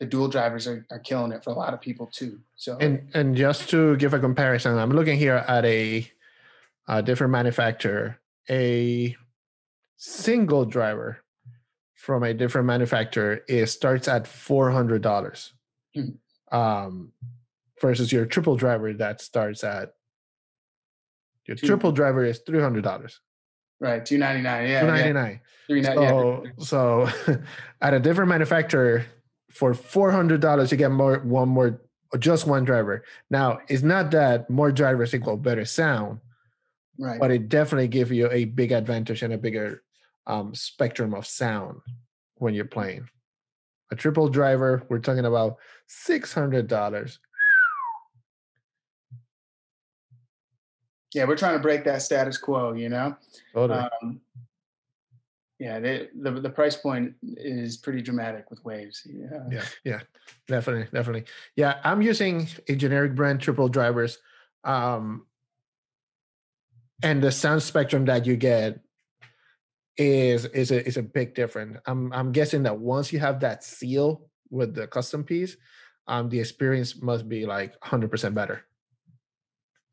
the 0.02 0.06
dual 0.06 0.28
drivers 0.28 0.68
are, 0.68 0.86
are 0.92 1.00
killing 1.00 1.32
it 1.32 1.42
for 1.42 1.52
a 1.52 1.54
lot 1.54 1.74
of 1.74 1.80
people 1.80 2.10
too. 2.12 2.42
So 2.58 2.76
and 2.82 3.10
and 3.14 3.34
just 3.34 3.70
to 3.70 3.96
give 3.96 4.14
a 4.14 4.20
comparison 4.20 4.78
i'm 4.78 4.92
looking 4.92 5.18
here 5.18 5.46
at 5.48 5.64
a, 5.64 6.06
a 6.90 7.02
different 7.02 7.32
manufacturer 7.32 8.20
a 8.50 9.16
single 9.96 10.66
driver 10.66 11.21
from 12.02 12.24
a 12.24 12.34
different 12.34 12.66
manufacturer 12.66 13.42
is 13.48 13.72
starts 13.72 14.08
at 14.08 14.24
$400 14.24 15.52
Hmm. 15.94 16.10
um, 16.52 17.12
versus 17.80 18.12
your 18.12 18.26
triple 18.26 18.56
driver 18.56 18.92
that 18.94 19.22
starts 19.22 19.64
at 19.64 19.94
your 21.48 21.56
Two- 21.58 21.68
triple 21.68 21.92
driver 21.92 22.26
is 22.26 22.40
$300 22.40 23.20
Right, 23.80 24.06
two 24.06 24.20
ninety 24.20 24.44
nine. 24.44 24.70
Yeah, 24.70 24.82
two 24.82 24.88
ninety 24.88 25.12
nine. 25.14 25.40
Yeah. 25.68 25.82
So, 25.96 26.44
yeah. 26.46 26.52
so 26.60 27.10
at 27.82 27.96
a 27.96 28.00
different 28.00 28.30
manufacturer, 28.30 29.06
for 29.50 29.74
four 29.74 30.12
hundred 30.12 30.40
dollars, 30.40 30.70
you 30.72 30.78
get 30.78 30.92
more 30.92 31.18
one 31.22 31.50
more 31.50 31.82
or 32.14 32.20
just 32.20 32.46
one 32.46 32.64
driver. 32.64 33.04
Now, 33.32 33.58
it's 33.70 33.82
not 33.82 34.12
that 34.12 34.52
more 34.52 34.72
drivers 34.72 35.16
equal 35.16 35.36
better 35.36 35.66
sound, 35.66 36.20
right? 37.00 37.20
But 37.20 37.32
it 37.32 37.50
definitely 37.50 37.88
gives 37.88 38.12
you 38.12 38.30
a 38.32 38.46
big 38.46 38.72
advantage 38.72 39.24
and 39.24 39.34
a 39.34 39.38
bigger 39.40 39.82
um, 40.28 40.54
spectrum 40.56 41.14
of 41.14 41.26
sound 41.26 41.80
when 42.36 42.54
you're 42.54 42.66
playing. 42.66 43.10
A 43.92 43.96
triple 43.96 44.30
driver, 44.30 44.84
we're 44.90 45.00
talking 45.00 45.26
about 45.26 45.58
six 45.88 46.34
hundred 46.34 46.68
dollars. 46.68 47.20
Yeah, 51.14 51.26
we're 51.26 51.36
trying 51.36 51.58
to 51.58 51.62
break 51.62 51.84
that 51.84 52.02
status 52.02 52.38
quo, 52.38 52.74
you 52.74 52.88
know. 52.88 53.18
Totally. 53.54 53.80
Um, 53.80 54.22
yeah, 55.60 55.80
they, 55.80 56.08
the 56.20 56.32
the 56.32 56.50
price 56.50 56.76
point 56.76 57.14
is 57.22 57.78
pretty 57.78 58.02
dramatic 58.02 58.50
with 58.50 58.64
waves. 58.64 59.06
Yeah, 59.06 59.44
yeah, 59.52 59.66
yeah, 59.84 60.00
definitely, 60.48 60.88
definitely. 60.92 61.26
Yeah, 61.56 61.80
I'm 61.84 62.02
using 62.02 62.48
a 62.68 62.76
generic 62.76 63.14
brand 63.14 63.42
triple 63.42 63.68
drivers, 63.68 64.20
um, 64.64 65.28
and 67.04 67.22
the 67.22 67.32
sound 67.32 67.62
spectrum 67.62 68.06
that 68.06 68.26
you 68.26 68.38
get 68.38 68.80
is 69.98 70.46
is 70.46 70.72
a 70.72 70.86
is 70.86 70.98
a 70.98 71.04
big 71.04 71.36
difference. 71.36 71.78
I'm 71.86 72.12
I'm 72.14 72.32
guessing 72.32 72.64
that 72.64 72.78
once 72.78 73.12
you 73.12 73.20
have 73.20 73.40
that 73.42 73.64
seal 73.64 74.28
with 74.50 74.76
the 74.76 74.88
custom 74.88 75.24
piece, 75.24 75.58
um, 76.08 76.30
the 76.30 76.40
experience 76.40 77.02
must 77.02 77.28
be 77.30 77.46
like 77.46 77.80
100% 77.82 78.34
better. 78.34 78.66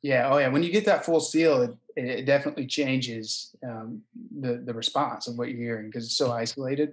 Yeah. 0.02 0.28
Oh, 0.30 0.38
yeah. 0.38 0.48
When 0.48 0.62
you 0.62 0.70
get 0.70 0.84
that 0.86 1.04
full 1.04 1.20
seal, 1.20 1.62
it, 1.62 1.76
it 1.96 2.24
definitely 2.24 2.66
changes 2.66 3.54
um, 3.66 4.02
the 4.40 4.62
the 4.64 4.74
response 4.74 5.26
of 5.26 5.36
what 5.36 5.48
you're 5.48 5.58
hearing 5.58 5.86
because 5.86 6.04
it's 6.04 6.16
so 6.16 6.32
isolated. 6.32 6.92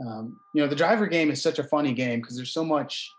Um, 0.00 0.38
you 0.54 0.62
know, 0.62 0.68
the 0.68 0.76
driver 0.76 1.06
game 1.06 1.30
is 1.30 1.42
such 1.42 1.58
a 1.58 1.64
funny 1.64 1.92
game 1.92 2.20
because 2.20 2.36
there's 2.36 2.52
so 2.52 2.64
much, 2.64 3.10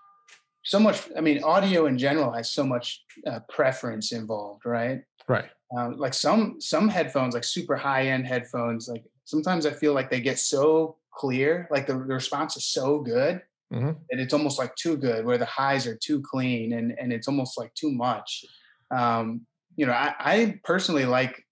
so 0.64 0.80
much. 0.80 1.02
I 1.18 1.22
mean, 1.22 1.44
audio 1.44 1.88
in 1.88 1.98
general 1.98 2.32
has 2.34 2.52
so 2.52 2.64
much 2.64 3.04
uh, 3.26 3.40
preference 3.50 4.12
involved, 4.12 4.66
right? 4.66 5.02
Right. 5.28 5.50
Um, 5.78 5.98
like 5.98 6.14
some 6.14 6.62
some 6.62 6.88
headphones, 6.88 7.34
like 7.34 7.44
super 7.44 7.76
high 7.76 8.08
end 8.08 8.28
headphones, 8.28 8.88
like 8.88 9.04
sometimes 9.26 9.66
I 9.66 9.72
feel 9.72 9.94
like 9.94 10.10
they 10.10 10.22
get 10.22 10.40
so 10.40 10.98
clear, 11.12 11.68
like 11.72 11.88
the, 11.88 11.94
the 11.94 12.14
response 12.14 12.56
is 12.58 12.66
so 12.66 13.00
good 13.00 13.42
mm-hmm. 13.74 13.92
that 14.10 14.20
it's 14.20 14.34
almost 14.34 14.60
like 14.60 14.76
too 14.76 14.98
good, 14.98 15.26
where 15.26 15.38
the 15.38 15.46
highs 15.46 15.88
are 15.88 15.96
too 15.96 16.22
clean 16.22 16.74
and 16.74 16.94
and 17.00 17.12
it's 17.12 17.28
almost 17.28 17.58
like 17.58 17.74
too 17.74 17.92
much. 17.92 18.46
Um, 18.92 19.46
you 19.76 19.86
know, 19.86 19.94
I, 19.94 20.14
I 20.20 20.60
personally 20.64 21.06
like 21.06 21.44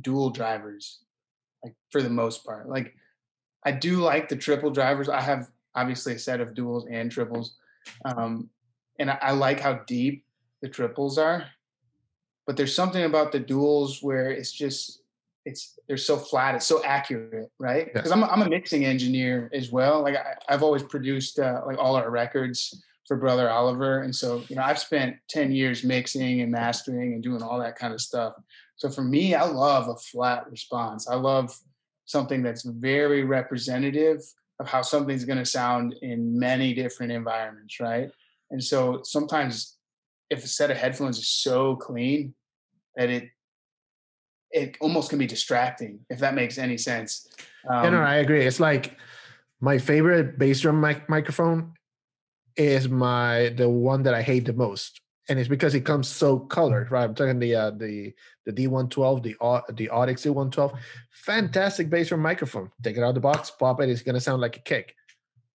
dual 0.00 0.30
drivers, 0.30 1.00
like 1.64 1.74
for 1.90 2.02
the 2.02 2.10
most 2.10 2.44
part. 2.44 2.68
Like 2.68 2.94
I 3.64 3.72
do 3.72 4.00
like 4.00 4.28
the 4.28 4.36
triple 4.36 4.70
drivers. 4.70 5.08
I 5.08 5.20
have 5.20 5.50
obviously 5.74 6.14
a 6.14 6.18
set 6.18 6.40
of 6.40 6.54
duals 6.54 6.84
and 6.90 7.10
triples. 7.10 7.56
Um, 8.04 8.50
and 8.98 9.10
I, 9.10 9.18
I 9.20 9.30
like 9.32 9.60
how 9.60 9.80
deep 9.86 10.24
the 10.62 10.68
triples 10.68 11.18
are. 11.18 11.46
But 12.50 12.56
there's 12.56 12.74
something 12.74 13.04
about 13.04 13.30
the 13.30 13.38
duals 13.38 14.02
where 14.02 14.32
it's 14.32 14.50
just 14.50 15.02
it's 15.44 15.78
they're 15.86 15.96
so 15.96 16.16
flat, 16.16 16.56
it's 16.56 16.66
so 16.66 16.82
accurate, 16.82 17.48
right? 17.60 17.94
Because. 17.94 18.10
I'm, 18.10 18.24
a, 18.24 18.26
I'm 18.26 18.42
a 18.42 18.48
mixing 18.48 18.84
engineer 18.84 19.48
as 19.52 19.70
well. 19.70 20.02
Like 20.02 20.16
I, 20.16 20.34
have 20.48 20.64
always 20.64 20.82
produced 20.82 21.38
uh, 21.38 21.60
like 21.64 21.78
all 21.78 21.94
our 21.94 22.10
records 22.10 22.82
for 23.06 23.16
Brother 23.16 23.48
Oliver. 23.48 24.00
And 24.00 24.12
so, 24.12 24.42
you 24.48 24.56
know, 24.56 24.62
I've 24.62 24.80
spent 24.80 25.14
10 25.28 25.52
years 25.52 25.84
mixing 25.84 26.40
and 26.40 26.50
mastering 26.50 27.12
and 27.12 27.22
doing 27.22 27.40
all 27.40 27.60
that 27.60 27.76
kind 27.76 27.94
of 27.94 28.00
stuff. 28.00 28.34
So 28.74 28.90
for 28.90 29.02
me, 29.02 29.36
I 29.36 29.44
love 29.44 29.86
a 29.86 29.94
flat 29.94 30.50
response. 30.50 31.08
I 31.08 31.14
love 31.14 31.56
something 32.06 32.42
that's 32.42 32.64
very 32.64 33.22
representative 33.22 34.22
of 34.58 34.68
how 34.68 34.82
something's 34.82 35.24
going 35.24 35.38
to 35.38 35.46
sound 35.46 35.94
in 36.02 36.36
many 36.36 36.74
different 36.74 37.12
environments, 37.12 37.78
right? 37.78 38.10
And 38.50 38.60
so 38.60 39.02
sometimes 39.04 39.76
if 40.30 40.42
a 40.42 40.48
set 40.48 40.72
of 40.72 40.78
headphones 40.78 41.16
is 41.16 41.28
so 41.28 41.76
clean 41.76 42.34
that 43.00 43.08
it 43.08 43.30
it 44.52 44.76
almost 44.80 45.08
can 45.08 45.18
be 45.18 45.26
distracting 45.26 46.00
if 46.10 46.18
that 46.18 46.34
makes 46.34 46.58
any 46.58 46.76
sense. 46.76 47.28
Um, 47.68 47.84
yeah, 47.84 47.90
no, 47.90 48.00
I 48.02 48.16
agree. 48.16 48.44
It's 48.44 48.60
like 48.60 48.98
my 49.60 49.78
favorite 49.78 50.38
bass 50.38 50.60
drum 50.60 50.80
mic- 50.80 51.08
microphone 51.08 51.72
is 52.56 52.88
my 52.88 53.54
the 53.56 53.68
one 53.68 54.02
that 54.02 54.12
I 54.12 54.20
hate 54.20 54.44
the 54.44 54.52
most, 54.52 55.00
and 55.30 55.38
it's 55.38 55.48
because 55.48 55.74
it 55.74 55.86
comes 55.86 56.08
so 56.08 56.38
colored. 56.38 56.90
Right, 56.90 57.04
I'm 57.04 57.14
talking 57.14 57.38
the 57.38 57.54
uh, 57.54 57.70
the 57.70 58.12
the 58.44 58.52
D112, 58.52 59.22
the 59.22 59.34
the 59.72 59.88
Audix 59.88 60.26
D112, 60.26 60.76
fantastic 61.10 61.88
bass 61.88 62.08
drum 62.08 62.20
microphone. 62.20 62.70
Take 62.82 62.98
it 62.98 63.02
out 63.02 63.10
of 63.10 63.14
the 63.14 63.20
box, 63.20 63.50
pop 63.50 63.80
it. 63.80 63.88
It's 63.88 64.02
gonna 64.02 64.20
sound 64.20 64.42
like 64.42 64.58
a 64.58 64.60
kick, 64.60 64.94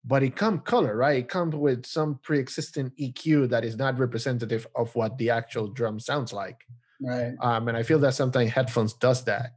but 0.06 0.24
it 0.24 0.38
comes 0.38 0.62
color, 0.64 0.96
right? 0.96 1.18
It 1.18 1.28
comes 1.28 1.56
with 1.56 1.86
some 1.86 2.20
pre-existing 2.24 2.92
EQ 2.98 3.50
that 3.50 3.66
is 3.66 3.76
not 3.76 4.00
representative 4.00 4.66
of 4.78 4.96
what 4.96 5.18
the 5.18 5.30
actual 5.30 5.68
drum 5.68 6.00
sounds 6.00 6.32
like. 6.32 6.64
Right. 7.02 7.34
Um, 7.40 7.68
and 7.68 7.78
I 7.78 7.84
feel 7.84 8.00
that 8.00 8.14
sometimes 8.14 8.52
headphones 8.52 8.94
does 8.94 9.26
that. 9.26 9.56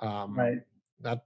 Um, 0.00 0.38
right. 0.38 0.58
Not 1.00 1.24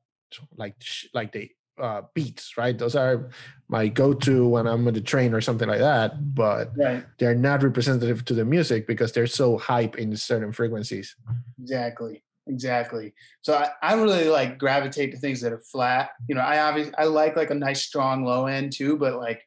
like 0.57 0.77
like 1.15 1.33
the 1.33 1.51
uh, 1.79 2.03
beats, 2.15 2.57
right? 2.57 2.77
Those 2.77 2.97
are 2.97 3.31
my 3.69 3.89
go-to 3.89 4.49
when 4.49 4.67
I'm 4.67 4.87
on 4.87 4.95
the 4.95 5.01
train 5.01 5.35
or 5.35 5.41
something 5.41 5.69
like 5.69 5.79
that. 5.79 6.35
But 6.35 6.73
right. 6.77 7.05
they're 7.19 7.35
not 7.35 7.63
representative 7.63 8.25
to 8.27 8.35
the 8.35 8.45
music 8.45 8.87
because 8.87 9.13
they're 9.13 9.27
so 9.27 9.59
hype 9.59 9.97
in 9.97 10.17
certain 10.17 10.53
frequencies. 10.53 11.15
Exactly. 11.61 12.23
Exactly. 12.49 13.13
So 13.43 13.55
I, 13.55 13.69
I 13.83 13.95
really 13.95 14.29
like 14.29 14.59
gravitate 14.59 15.13
to 15.13 15.19
things 15.19 15.41
that 15.43 15.53
are 15.53 15.61
flat. 15.61 16.11
You 16.29 16.35
know, 16.35 16.41
I 16.41 16.61
obviously 16.61 16.95
I 16.97 17.05
like 17.05 17.37
like 17.37 17.51
a 17.51 17.55
nice 17.55 17.83
strong 17.83 18.25
low 18.25 18.47
end 18.47 18.73
too, 18.73 18.97
but 18.97 19.17
like 19.17 19.43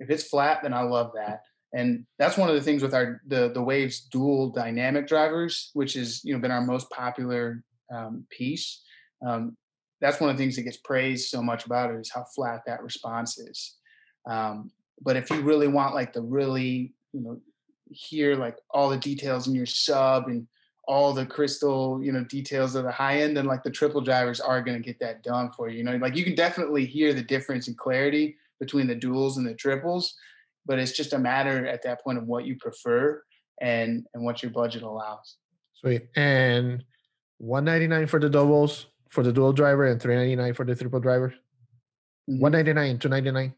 if 0.00 0.10
it's 0.10 0.24
flat, 0.24 0.62
then 0.62 0.74
I 0.74 0.82
love 0.82 1.12
that. 1.14 1.42
And 1.72 2.04
that's 2.18 2.36
one 2.36 2.48
of 2.48 2.56
the 2.56 2.62
things 2.62 2.82
with 2.82 2.94
our 2.94 3.20
the 3.26 3.50
the 3.52 3.62
Waves 3.62 4.00
dual 4.00 4.50
dynamic 4.50 5.06
drivers, 5.06 5.70
which 5.74 5.96
is 5.96 6.24
you 6.24 6.34
know 6.34 6.40
been 6.40 6.50
our 6.50 6.60
most 6.60 6.90
popular 6.90 7.62
um, 7.94 8.24
piece. 8.30 8.82
Um, 9.24 9.56
that's 10.00 10.20
one 10.20 10.30
of 10.30 10.36
the 10.36 10.42
things 10.42 10.56
that 10.56 10.62
gets 10.62 10.78
praised 10.78 11.28
so 11.28 11.42
much 11.42 11.66
about 11.66 11.90
it 11.90 12.00
is 12.00 12.10
how 12.12 12.24
flat 12.34 12.62
that 12.66 12.82
response 12.82 13.38
is. 13.38 13.76
Um, 14.28 14.70
but 15.02 15.16
if 15.16 15.30
you 15.30 15.40
really 15.42 15.68
want 15.68 15.94
like 15.94 16.12
the 16.12 16.22
really, 16.22 16.94
you 17.12 17.20
know, 17.20 17.40
hear 17.90 18.34
like 18.34 18.56
all 18.70 18.88
the 18.88 18.96
details 18.96 19.46
in 19.46 19.54
your 19.54 19.66
sub 19.66 20.28
and 20.28 20.46
all 20.86 21.12
the 21.12 21.26
crystal, 21.26 22.02
you 22.02 22.12
know, 22.12 22.24
details 22.24 22.74
of 22.74 22.84
the 22.84 22.90
high 22.90 23.20
end, 23.20 23.36
then 23.36 23.44
like 23.44 23.62
the 23.62 23.70
triple 23.70 24.00
drivers 24.00 24.40
are 24.40 24.62
going 24.62 24.76
to 24.76 24.84
get 24.84 24.98
that 25.00 25.22
done 25.22 25.50
for 25.52 25.68
you. 25.68 25.78
You 25.78 25.84
know, 25.84 25.96
like 25.96 26.16
you 26.16 26.24
can 26.24 26.34
definitely 26.34 26.84
hear 26.84 27.12
the 27.12 27.22
difference 27.22 27.68
in 27.68 27.74
clarity 27.74 28.36
between 28.58 28.86
the 28.86 28.96
duals 28.96 29.36
and 29.36 29.46
the 29.46 29.54
triples, 29.54 30.16
but 30.70 30.78
it's 30.78 30.92
just 30.92 31.12
a 31.12 31.18
matter 31.18 31.66
at 31.66 31.82
that 31.82 32.00
point 32.04 32.16
of 32.16 32.28
what 32.28 32.46
you 32.46 32.56
prefer 32.56 33.20
and 33.60 34.06
and 34.14 34.24
what 34.24 34.40
your 34.40 34.52
budget 34.52 34.84
allows. 34.84 35.36
Sweet. 35.74 36.06
And 36.14 36.84
199 37.38 38.06
for 38.06 38.20
the 38.20 38.30
doubles, 38.30 38.86
for 39.08 39.24
the 39.24 39.32
dual 39.32 39.52
driver 39.52 39.86
and 39.86 40.00
399 40.00 40.54
for 40.54 40.64
the 40.64 40.76
triple 40.76 41.00
driver. 41.00 41.34
Mm-hmm. 42.30 42.38
199 42.38 42.98
299. 43.00 43.54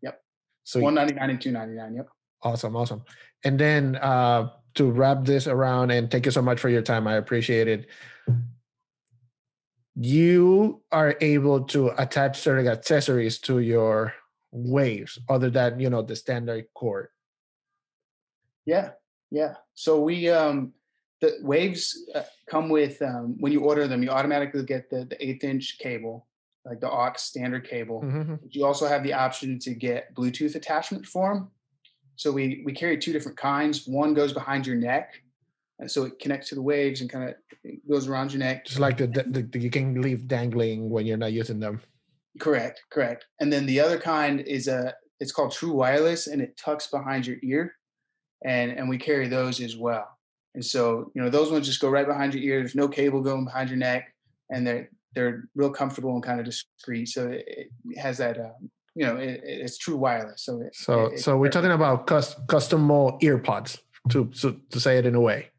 Yep. 0.00 0.22
So 0.64 0.80
199 0.80 1.30
and 1.30 1.40
299. 1.42 1.96
Yep. 1.96 2.08
Awesome, 2.42 2.74
awesome. 2.74 3.04
And 3.44 3.60
then 3.60 3.96
uh 3.96 4.48
to 4.76 4.90
wrap 4.90 5.26
this 5.26 5.46
around 5.46 5.90
and 5.90 6.10
thank 6.10 6.24
you 6.24 6.32
so 6.32 6.40
much 6.40 6.58
for 6.58 6.70
your 6.70 6.80
time. 6.80 7.06
I 7.06 7.16
appreciate 7.16 7.68
it. 7.68 7.86
You 9.94 10.80
are 10.90 11.16
able 11.20 11.64
to 11.64 11.92
attach 12.00 12.38
certain 12.38 12.66
accessories 12.66 13.38
to 13.40 13.58
your 13.58 14.14
waves 14.50 15.18
other 15.28 15.50
than 15.50 15.80
you 15.80 15.90
know 15.90 16.02
the 16.02 16.16
standard 16.16 16.66
cord. 16.74 17.08
Yeah, 18.66 18.90
yeah. 19.30 19.54
So 19.74 20.00
we 20.00 20.28
um 20.28 20.72
the 21.20 21.38
waves 21.42 22.04
uh, 22.14 22.22
come 22.48 22.68
with 22.68 23.00
um, 23.02 23.36
when 23.40 23.52
you 23.52 23.60
order 23.60 23.86
them 23.86 24.02
you 24.02 24.10
automatically 24.10 24.62
get 24.64 24.90
the, 24.90 25.04
the 25.04 25.26
eighth 25.26 25.44
inch 25.44 25.78
cable 25.78 26.26
like 26.64 26.80
the 26.80 26.90
aux 26.90 27.12
standard 27.16 27.68
cable 27.68 28.02
mm-hmm. 28.02 28.34
you 28.50 28.64
also 28.64 28.86
have 28.86 29.02
the 29.02 29.12
option 29.12 29.58
to 29.58 29.74
get 29.74 30.14
bluetooth 30.14 30.54
attachment 30.54 31.06
for 31.06 31.34
them 31.34 31.50
so 32.16 32.30
we 32.30 32.62
we 32.64 32.72
carry 32.72 32.98
two 32.98 33.12
different 33.12 33.36
kinds 33.36 33.86
one 33.86 34.14
goes 34.14 34.32
behind 34.32 34.66
your 34.66 34.76
neck 34.76 35.22
and 35.78 35.90
so 35.90 36.04
it 36.04 36.18
connects 36.18 36.48
to 36.48 36.54
the 36.54 36.62
waves 36.62 37.00
and 37.00 37.10
kind 37.10 37.28
of 37.28 37.34
goes 37.88 38.08
around 38.08 38.32
your 38.32 38.40
neck 38.40 38.64
just 38.64 38.80
like 38.80 38.96
the, 38.96 39.06
the, 39.06 39.42
the 39.50 39.58
you 39.58 39.70
can 39.70 40.00
leave 40.00 40.28
dangling 40.28 40.88
when 40.90 41.06
you're 41.06 41.16
not 41.16 41.32
using 41.32 41.60
them 41.60 41.80
correct 42.38 42.82
correct 42.90 43.26
and 43.40 43.52
then 43.52 43.66
the 43.66 43.80
other 43.80 43.98
kind 43.98 44.40
is 44.40 44.68
a 44.68 44.94
it's 45.20 45.32
called 45.32 45.52
true 45.52 45.72
wireless 45.72 46.26
and 46.28 46.40
it 46.40 46.56
tucks 46.56 46.86
behind 46.86 47.26
your 47.26 47.36
ear 47.42 47.74
and 48.44 48.70
and 48.70 48.88
we 48.88 48.96
carry 48.98 49.26
those 49.26 49.60
as 49.60 49.76
well 49.76 50.18
and 50.58 50.64
so, 50.64 51.12
you 51.14 51.22
know, 51.22 51.30
those 51.30 51.52
ones 51.52 51.66
just 51.66 51.80
go 51.80 51.88
right 51.88 52.04
behind 52.04 52.34
your 52.34 52.42
ear. 52.42 52.58
There's 52.58 52.74
no 52.74 52.88
cable 52.88 53.20
going 53.20 53.44
behind 53.44 53.70
your 53.70 53.78
neck, 53.78 54.12
and 54.50 54.66
they're 54.66 54.90
they're 55.14 55.44
real 55.54 55.70
comfortable 55.70 56.14
and 56.14 56.22
kind 56.22 56.40
of 56.40 56.46
discreet. 56.46 57.08
So 57.10 57.28
it, 57.28 57.44
it 57.46 57.98
has 57.98 58.18
that, 58.18 58.38
um, 58.38 58.68
you 58.96 59.06
know, 59.06 59.16
it, 59.16 59.40
it's 59.44 59.78
true 59.78 59.96
wireless. 59.96 60.42
So 60.42 60.60
it, 60.60 60.74
so 60.74 61.12
so 61.16 61.36
we're 61.36 61.50
talking 61.50 61.70
about 61.70 62.08
custom 62.08 62.44
custom 62.48 62.90
ear 63.20 63.38
pods 63.38 63.78
to, 64.10 64.26
to 64.40 64.60
to 64.70 64.80
say 64.80 64.98
it 64.98 65.06
in 65.06 65.14
a 65.14 65.20
way. 65.20 65.50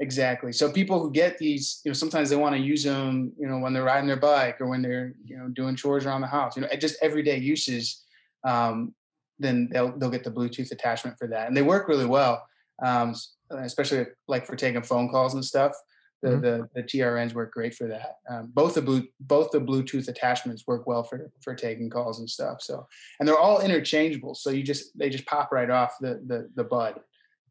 Exactly. 0.00 0.52
So 0.52 0.70
people 0.70 1.00
who 1.00 1.10
get 1.10 1.38
these, 1.38 1.80
you 1.84 1.90
know, 1.90 1.94
sometimes 1.94 2.30
they 2.30 2.36
want 2.36 2.54
to 2.54 2.62
use 2.62 2.84
them, 2.84 3.32
you 3.38 3.48
know, 3.48 3.58
when 3.58 3.72
they're 3.72 3.82
riding 3.82 4.06
their 4.06 4.16
bike 4.16 4.60
or 4.60 4.68
when 4.68 4.80
they're, 4.80 5.14
you 5.24 5.36
know, 5.36 5.48
doing 5.48 5.74
chores 5.74 6.06
around 6.06 6.20
the 6.20 6.28
house, 6.28 6.56
you 6.56 6.62
know, 6.62 6.68
just 6.78 6.96
everyday 7.02 7.38
uses. 7.38 8.04
Um, 8.44 8.94
then 9.38 9.68
they'll 9.72 9.96
they'll 9.96 10.10
get 10.10 10.24
the 10.24 10.30
Bluetooth 10.30 10.70
attachment 10.72 11.16
for 11.18 11.28
that, 11.28 11.48
and 11.48 11.56
they 11.56 11.62
work 11.62 11.88
really 11.88 12.06
well, 12.06 12.44
um, 12.82 13.14
especially 13.50 14.06
like 14.26 14.46
for 14.46 14.56
taking 14.56 14.82
phone 14.82 15.08
calls 15.08 15.34
and 15.34 15.44
stuff. 15.44 15.72
The, 16.20 16.30
mm-hmm. 16.30 16.40
the, 16.40 16.68
the 16.74 16.82
TRNs 16.82 17.32
work 17.32 17.52
great 17.52 17.76
for 17.76 17.86
that. 17.86 18.16
Um, 18.28 18.50
both 18.52 18.74
the 18.74 18.82
blue, 18.82 19.04
both 19.20 19.52
the 19.52 19.60
Bluetooth 19.60 20.08
attachments 20.08 20.66
work 20.66 20.84
well 20.86 21.04
for 21.04 21.30
for 21.40 21.54
taking 21.54 21.88
calls 21.88 22.18
and 22.18 22.28
stuff. 22.28 22.60
So, 22.60 22.88
and 23.20 23.28
they're 23.28 23.38
all 23.38 23.60
interchangeable. 23.60 24.34
So 24.34 24.50
you 24.50 24.64
just 24.64 24.98
they 24.98 25.10
just 25.10 25.26
pop 25.26 25.52
right 25.52 25.70
off 25.70 25.94
the 26.00 26.20
the 26.26 26.50
the 26.56 26.64
bud, 26.64 26.98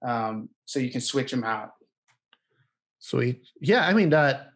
um, 0.05 0.49
so 0.65 0.79
you 0.79 0.91
can 0.91 1.01
switch 1.01 1.31
them 1.31 1.45
out. 1.45 1.71
Sweet. 2.99 3.41
Yeah, 3.61 3.85
I 3.85 3.93
mean 3.93 4.09
that 4.09 4.49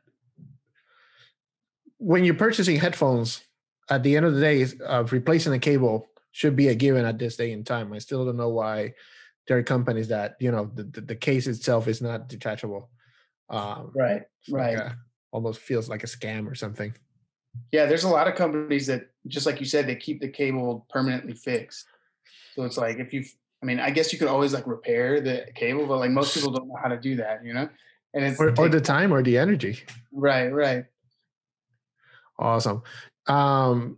when 1.97 2.23
you're 2.23 2.36
purchasing 2.36 2.77
headphones, 2.77 3.41
at 3.89 4.04
the 4.04 4.15
end 4.15 4.25
of 4.25 4.36
the 4.36 4.41
day, 4.41 4.65
uh, 4.86 5.04
replacing 5.12 5.54
a 5.54 5.60
cable 5.60 6.08
should 6.32 6.56
be 6.56 6.69
a 6.69 6.75
given 6.75 7.06
at 7.06 7.19
this 7.19 7.36
day 7.36 7.51
in 7.51 7.63
time. 7.63 7.93
I 7.93 7.99
still 7.99 8.25
don't 8.25 8.38
know 8.38 8.49
why 8.49 8.93
there 9.47 9.58
are 9.58 9.63
companies 9.63 10.08
that 10.08 10.38
you 10.39 10.51
know 10.51 10.71
the, 10.73 10.84
the, 10.84 11.01
the 11.01 11.15
case 11.15 11.47
itself 11.47 11.88
is 11.88 12.01
not 12.01 12.30
detachable. 12.30 12.89
Um, 13.49 13.91
right, 13.93 14.23
right. 14.49 14.77
Like 14.77 14.86
a, 14.86 14.97
almost 15.32 15.60
feels 15.60 15.89
like 15.89 16.04
a 16.04 16.08
scam 16.08 16.49
or 16.49 16.56
something. 16.56 16.93
Yeah, 17.71 17.86
there's 17.86 18.06
a 18.06 18.10
lot 18.10 18.27
of 18.27 18.36
companies 18.36 18.88
that, 18.88 19.10
just 19.27 19.45
like 19.45 19.60
you 19.60 19.65
said, 19.65 19.88
they 19.88 19.95
keep 19.95 20.21
the 20.21 20.30
cable 20.30 20.86
permanently 20.89 21.34
fixed. 21.34 21.86
So 22.56 22.63
it's 22.63 22.77
like 22.77 22.97
if 22.97 23.13
you, 23.13 23.25
I 23.62 23.65
mean, 23.65 23.80
I 23.80 23.91
guess 23.91 24.12
you 24.13 24.19
could 24.19 24.27
always 24.30 24.54
like 24.54 24.67
repair 24.67 25.19
the 25.21 25.47
cable, 25.54 25.86
but 25.86 25.97
like 25.97 26.12
most 26.12 26.34
people 26.34 26.51
don't 26.51 26.67
know 26.67 26.77
how 26.82 26.89
to 26.89 26.99
do 26.99 27.17
that, 27.17 27.43
you 27.45 27.54
know. 27.54 27.69
And 28.13 28.26
it's 28.26 28.39
or, 28.39 28.54
or 28.58 28.69
the 28.69 28.82
time 28.82 29.13
or 29.13 29.24
the 29.24 29.38
energy. 29.38 29.80
Right, 30.12 30.50
right. 30.50 30.86
Awesome. 32.38 32.84
Um, 33.28 33.97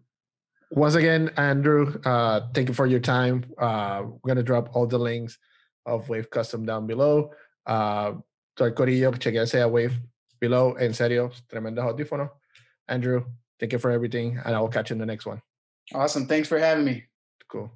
once 0.71 0.95
again, 0.95 1.31
Andrew, 1.37 1.99
uh, 2.03 2.41
thank 2.53 2.67
you 2.67 2.73
for 2.73 2.85
your 2.85 2.99
time. 2.99 3.45
Uh, 3.57 4.03
we're 4.05 4.27
gonna 4.27 4.43
drop 4.43 4.75
all 4.75 4.85
the 4.85 4.97
links 4.97 5.37
of 5.85 6.09
Wave 6.09 6.29
Custom 6.29 6.65
down 6.65 6.87
below. 6.87 7.31
Uh, 7.65 8.13
el 8.59 8.71
corillo, 8.71 9.11
chequense 9.17 9.55
a 9.55 9.67
Wave 9.67 9.93
below. 10.39 10.73
En 10.73 10.93
serio, 10.93 11.31
tremendo 11.51 11.79
audífono. 11.79 12.29
Andrew, 12.87 13.23
thank 13.59 13.71
you 13.71 13.79
for 13.79 13.91
everything, 13.91 14.39
and 14.43 14.55
I 14.55 14.59
will 14.59 14.67
catch 14.67 14.89
you 14.89 14.95
in 14.95 14.99
the 14.99 15.05
next 15.05 15.25
one. 15.25 15.41
Awesome. 15.93 16.27
Thanks 16.27 16.47
for 16.47 16.59
having 16.59 16.85
me. 16.85 17.03
Cool. 17.47 17.71